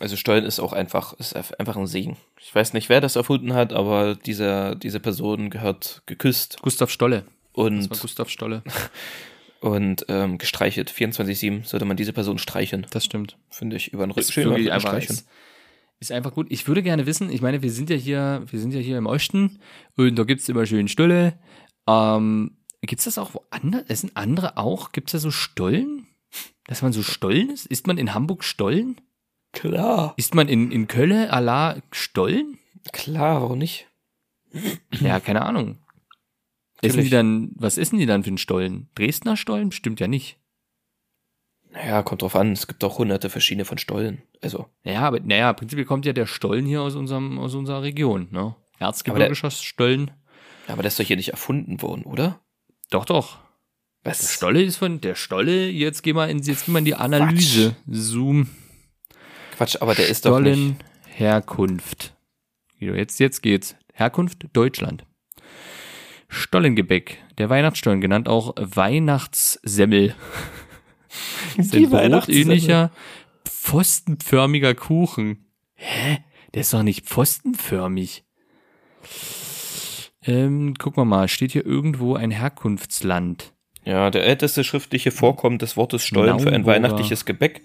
[0.00, 2.16] Also Stollen ist auch einfach, ist einfach ein Segen.
[2.40, 7.24] Ich weiß nicht, wer das erfunden hat, aber dieser, diese Person gehört geküsst Gustav Stolle.
[7.54, 8.62] Das war und, Gustav Stolle.
[9.64, 10.90] und ähm, gestreichelt.
[10.90, 12.86] 24-7 sollte man diese Person streicheln.
[12.90, 13.38] Das stimmt.
[13.48, 14.32] Finde ich über den Ist Rücken.
[14.32, 15.16] Schön über den streicheln.
[15.16, 15.28] ist,
[16.00, 16.48] ist einfach gut.
[16.50, 19.06] Ich würde gerne wissen, ich meine, wir sind ja hier, wir sind ja hier im
[19.06, 19.60] Osten
[19.96, 21.38] und da gibt's immer schön Stolle.
[21.88, 23.84] Ähm, gibt's das auch woanders?
[23.88, 24.92] Es sind andere auch?
[24.92, 26.08] Gibt's da so Stollen?
[26.66, 27.64] Dass man so Stollen ist?
[27.64, 29.00] Ist man in Hamburg Stollen?
[29.52, 30.12] Klar.
[30.18, 32.58] Ist man in, in Köln à la Stollen?
[32.92, 33.86] Klar, warum nicht?
[35.00, 35.78] Ja, keine Ahnung.
[36.84, 38.88] Essen die dann, was essen die dann für einen Stollen?
[38.94, 39.70] Dresdner Stollen?
[39.70, 40.38] Bestimmt ja nicht.
[41.70, 42.52] Naja, kommt drauf an.
[42.52, 44.22] Es gibt auch hunderte verschiedene von Stollen.
[44.42, 48.28] Also, Naja, aber naja, prinzipiell kommt ja der Stollen hier aus unserem, aus unserer Region,
[48.30, 48.54] ne?
[48.78, 50.10] Erzgebirgischer Stollen.
[50.68, 52.40] aber das ist doch hier nicht erfunden worden, oder?
[52.90, 53.38] Doch, doch.
[54.04, 54.34] Der Was?
[54.34, 55.68] Stolle ist von der Stolle.
[55.68, 57.74] Jetzt geh mal in, jetzt geh mal in die Analyse.
[57.88, 58.48] Zoom.
[59.56, 60.52] Quatsch, aber der ist doch nicht.
[60.54, 60.76] Stollen
[61.06, 62.14] Herkunft.
[62.78, 63.76] Jetzt, jetzt geht's.
[63.94, 65.06] Herkunft Deutschland.
[66.34, 67.22] Stollengebäck.
[67.38, 70.14] Der Weihnachtsstollen, genannt auch Weihnachtssemmel.
[71.56, 72.90] ist ein brotähnlicher,
[73.48, 75.46] pfostenförmiger Kuchen.
[75.74, 76.18] Hä?
[76.52, 78.24] Der ist doch nicht pfostenförmig.
[80.22, 81.28] Ähm, gucken wir mal.
[81.28, 83.52] Steht hier irgendwo ein Herkunftsland?
[83.84, 86.66] Ja, der älteste schriftliche Vorkommen des Wortes Stollen für ein Naumburger.
[86.72, 87.62] weihnachtliches Gebäck.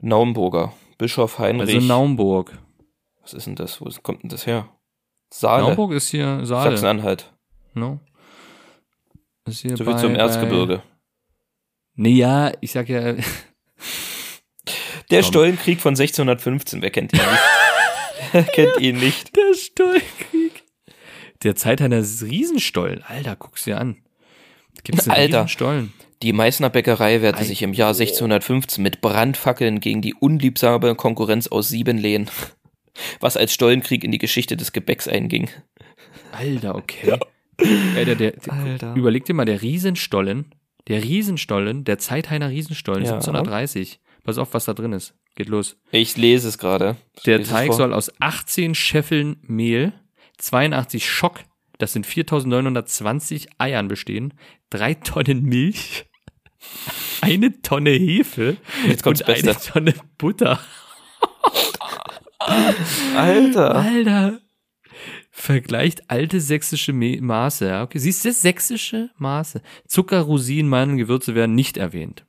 [0.00, 0.74] Naumburger.
[0.98, 1.74] Bischof Heinrich.
[1.74, 2.58] Also Naumburg.
[3.22, 3.80] Was ist denn das?
[3.80, 4.68] Wo kommt denn das her?
[5.30, 5.64] Saale.
[5.64, 6.70] Naumburg ist hier Saale.
[6.70, 7.32] Sachsen-Anhalt.
[7.76, 8.00] No?
[9.46, 10.82] Ist hier So viel bei- zum bei- Erzgebirge.
[11.94, 13.14] Nee, ja, ich sag ja,
[15.10, 15.22] Der.
[15.22, 17.40] Stollenkrieg von 1615, wer kennt ihn nicht?
[18.32, 19.36] Wer kennt ihn nicht?
[19.36, 20.64] der Stollenkrieg.
[21.42, 23.02] Der Zeit eines Riesenstollen.
[23.04, 23.98] Alter, guck's dir an.
[24.82, 25.38] Gibt's einen Alter.
[25.42, 25.92] Riesenstollen?
[26.22, 31.68] Die Meißner Bäckerei wehrte sich im Jahr 1615 mit Brandfackeln gegen die unliebsame Konkurrenz aus
[31.68, 32.28] Siebenlehen,
[33.20, 35.48] was als Stollenkrieg in die Geschichte des Gebäcks einging.
[36.32, 37.18] Alter, okay.
[37.58, 38.94] Alter, der, der, Alter.
[38.94, 40.54] Überleg dir mal, der Riesenstollen,
[40.88, 43.14] der Riesenstollen, der Zeithainer Riesenstollen, Ja.
[43.14, 44.00] 1730.
[44.24, 45.14] Pass auf, was da drin ist.
[45.36, 45.76] Geht los.
[45.90, 46.96] Ich lese es gerade.
[47.26, 49.92] Der Teig soll aus 18 Scheffeln Mehl,
[50.38, 51.40] 82 Schock,
[51.78, 54.34] das sind 4920 Eiern bestehen,
[54.70, 56.06] drei Tonnen Milch,
[57.20, 58.56] eine Tonne Hefe
[59.04, 59.72] und eine Beste.
[59.72, 60.58] Tonne Butter.
[62.38, 63.74] Alter.
[63.76, 64.40] Alter.
[65.38, 67.66] Vergleicht alte sächsische Maße.
[67.68, 69.60] Ja, okay, siehst du, sächsische Maße.
[69.86, 72.24] Zucker, Rosinen, Mandeln, Gewürze werden nicht erwähnt.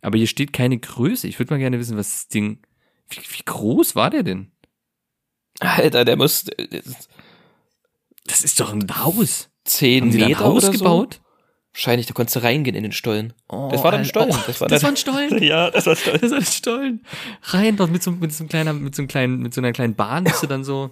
[0.00, 1.28] Aber hier steht keine Größe.
[1.28, 2.60] Ich würde mal gerne wissen, was das Ding.
[3.10, 4.50] Wie, wie groß war der denn?
[5.58, 6.46] Alter, der muss
[8.24, 9.50] Das ist doch ein Haus.
[9.64, 11.14] 10 Haben ein Meter Haus oder gebaut?
[11.16, 11.20] So?
[11.74, 13.34] Wahrscheinlich, da konntest du reingehen in den Stollen.
[13.50, 14.08] Oh, Das war dann Alter.
[14.08, 14.30] Stollen.
[14.32, 15.42] Oh, Das war das war ein Stollen.
[15.42, 16.20] Ja, das war Stollen.
[16.22, 17.06] Das war ein Stollen.
[17.42, 19.72] Rein dort mit so, mit so einem kleinen, mit so einem kleinen, mit so einer
[19.72, 20.90] kleinen Bahn bist du dann so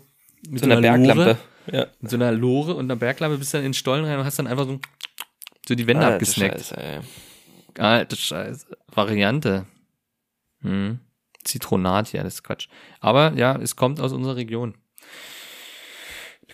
[0.48, 1.24] mit So eine Berglampe.
[1.24, 1.38] Lore,
[1.70, 1.86] Ja.
[2.00, 4.24] mit so einer Lore und einer Berglampe bist du dann in den Stollen rein und
[4.24, 4.80] hast dann einfach so,
[5.66, 6.58] so die Wände Alter abgesnackt.
[6.60, 7.00] Scheiße, ey.
[7.78, 8.66] Alte Scheiße.
[8.88, 9.66] Variante.
[10.62, 10.98] Hm.
[11.44, 12.68] Zitronat, ja, das ist Quatsch.
[13.00, 14.74] Aber ja, es kommt aus unserer Region.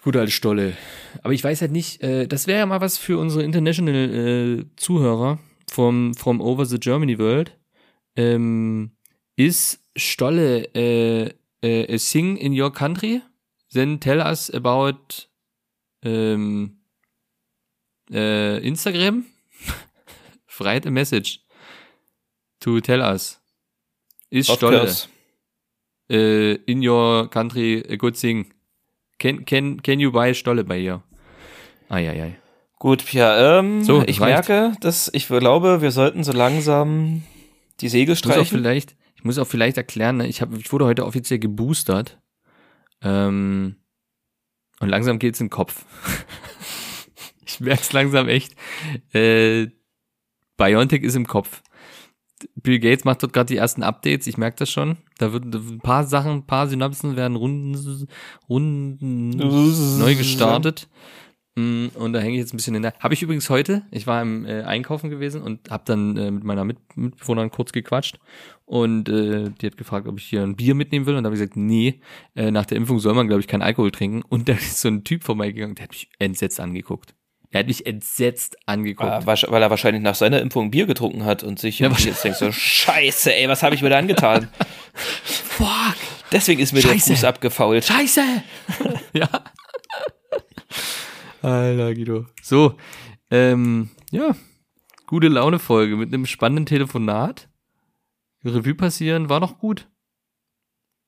[0.02, 0.76] Gute alte Stolle.
[1.22, 4.64] Aber ich weiß halt nicht, äh, das wäre ja mal was für unsere International äh,
[4.76, 5.38] Zuhörer
[5.70, 7.56] vom from Over the Germany World.
[8.14, 8.90] Ähm,
[9.34, 11.30] ist Stolle äh,
[11.62, 13.22] äh, a thing in your country?
[13.74, 15.26] Then tell us about
[16.02, 16.78] ähm,
[18.10, 19.24] äh, Instagram.
[20.58, 21.40] Write a message
[22.60, 23.40] to tell us.
[24.30, 25.08] Ist Of Stolle course.
[26.10, 28.46] äh, in your country a good thing?
[29.18, 31.02] Can, can, can you buy Stolle bei ihr?
[31.88, 32.36] Eieiei.
[32.78, 34.48] Gut, Pia, ähm, So, ich reicht.
[34.48, 37.22] merke, dass ich glaube, wir sollten so langsam
[37.80, 38.58] die Segel Ich muss auch streichen.
[38.58, 42.20] vielleicht, Ich muss auch vielleicht erklären, ne, ich, hab, ich wurde heute offiziell geboostert.
[43.02, 43.76] Ähm,
[44.80, 45.84] und langsam geht's in den Kopf.
[47.46, 48.54] ich merk's langsam echt.
[49.12, 49.68] Äh,
[50.56, 51.62] Biontech ist im Kopf.
[52.56, 54.98] Bill Gates macht dort gerade die ersten Updates, ich merke das schon.
[55.18, 58.08] Da wird ein paar Sachen, ein paar Synapsen werden runden,
[58.48, 60.88] runden neu gestartet.
[61.56, 62.94] Mm, Und da hänge ich jetzt ein bisschen in der.
[62.98, 66.42] Habe ich übrigens heute, ich war im äh, Einkaufen gewesen und habe dann äh, mit
[66.44, 68.18] meiner Mit Mitbewohnerin kurz gequatscht
[68.64, 71.36] und äh, die hat gefragt, ob ich hier ein Bier mitnehmen will und da habe
[71.36, 72.00] ich gesagt, nee,
[72.34, 74.88] äh, nach der Impfung soll man glaube ich keinen Alkohol trinken und da ist so
[74.88, 77.14] ein Typ vorbeigegangen, der hat mich entsetzt angeguckt.
[77.50, 79.08] Er hat mich entsetzt angeguckt.
[79.08, 82.38] Ah, weil er wahrscheinlich nach seiner Impfung Bier getrunken hat und sich irgendwie jetzt denkt
[82.38, 84.48] so, scheiße, ey, was habe ich mir da angetan?
[84.92, 85.94] Fuck,
[86.32, 87.10] Deswegen ist mir Scheiße.
[87.10, 87.84] der Fuß abgefault.
[87.84, 88.22] Scheiße!
[89.12, 89.28] ja.
[91.44, 92.26] Alter, Guido.
[92.42, 92.76] So,
[93.30, 94.34] ähm, ja,
[95.06, 97.48] gute Laune-Folge mit einem spannenden Telefonat.
[98.44, 99.88] Revue passieren war doch gut.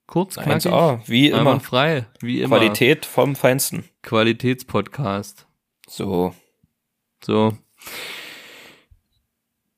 [0.06, 1.58] Kurz, knackig, 1A, wie immer.
[1.60, 2.56] frei, wie immer.
[2.58, 3.84] Qualität vom Feinsten.
[4.02, 5.46] Qualitätspodcast.
[5.88, 6.34] So.
[7.24, 7.56] So.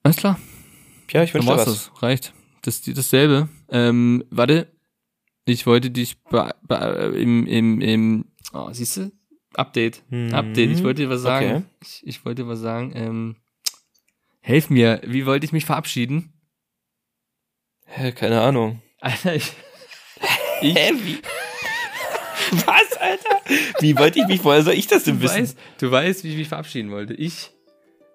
[0.03, 0.39] Alles klar,
[1.13, 1.65] Ja, ich wünsche dir was.
[1.65, 2.03] das.
[2.03, 2.35] Reicht.
[2.63, 3.49] Das dasselbe.
[3.69, 4.73] Ähm, warte.
[5.45, 6.75] Ich wollte dich be, be,
[7.17, 9.13] im, im, im, oh, siehst du?
[9.59, 10.03] Update.
[10.11, 10.35] Mhm.
[10.35, 10.71] Update.
[10.71, 11.51] Ich wollte dir was sagen.
[11.51, 11.63] Okay.
[11.83, 12.93] Ich, ich wollte dir was sagen.
[12.95, 13.37] Ähm,
[14.41, 15.01] helf mir.
[15.05, 16.33] Wie wollte ich mich verabschieden?
[17.87, 18.83] Hä, keine Ahnung.
[19.01, 19.53] Alter, ich,
[20.61, 21.19] Hä, wie?
[22.67, 23.41] Was, Alter?
[23.81, 25.43] Wie wollte ich mich, woher soll ich das denn du, wissen?
[25.43, 27.15] weißt, du weißt, wie ich mich verabschieden wollte.
[27.15, 27.51] Ich,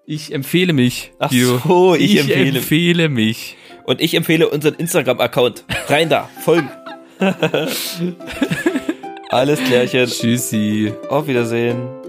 [0.06, 1.12] ich empfehle mich.
[1.18, 1.58] Ach Guido.
[1.58, 3.56] so, ich ich empfehle- empfehle mich.
[3.84, 5.64] Und ich empfehle unseren Instagram-Account.
[5.88, 6.70] Rein da, folgen.
[9.34, 10.06] Alles klärchen.
[10.06, 10.92] Tschüssi.
[11.08, 12.03] Auf Wiedersehen.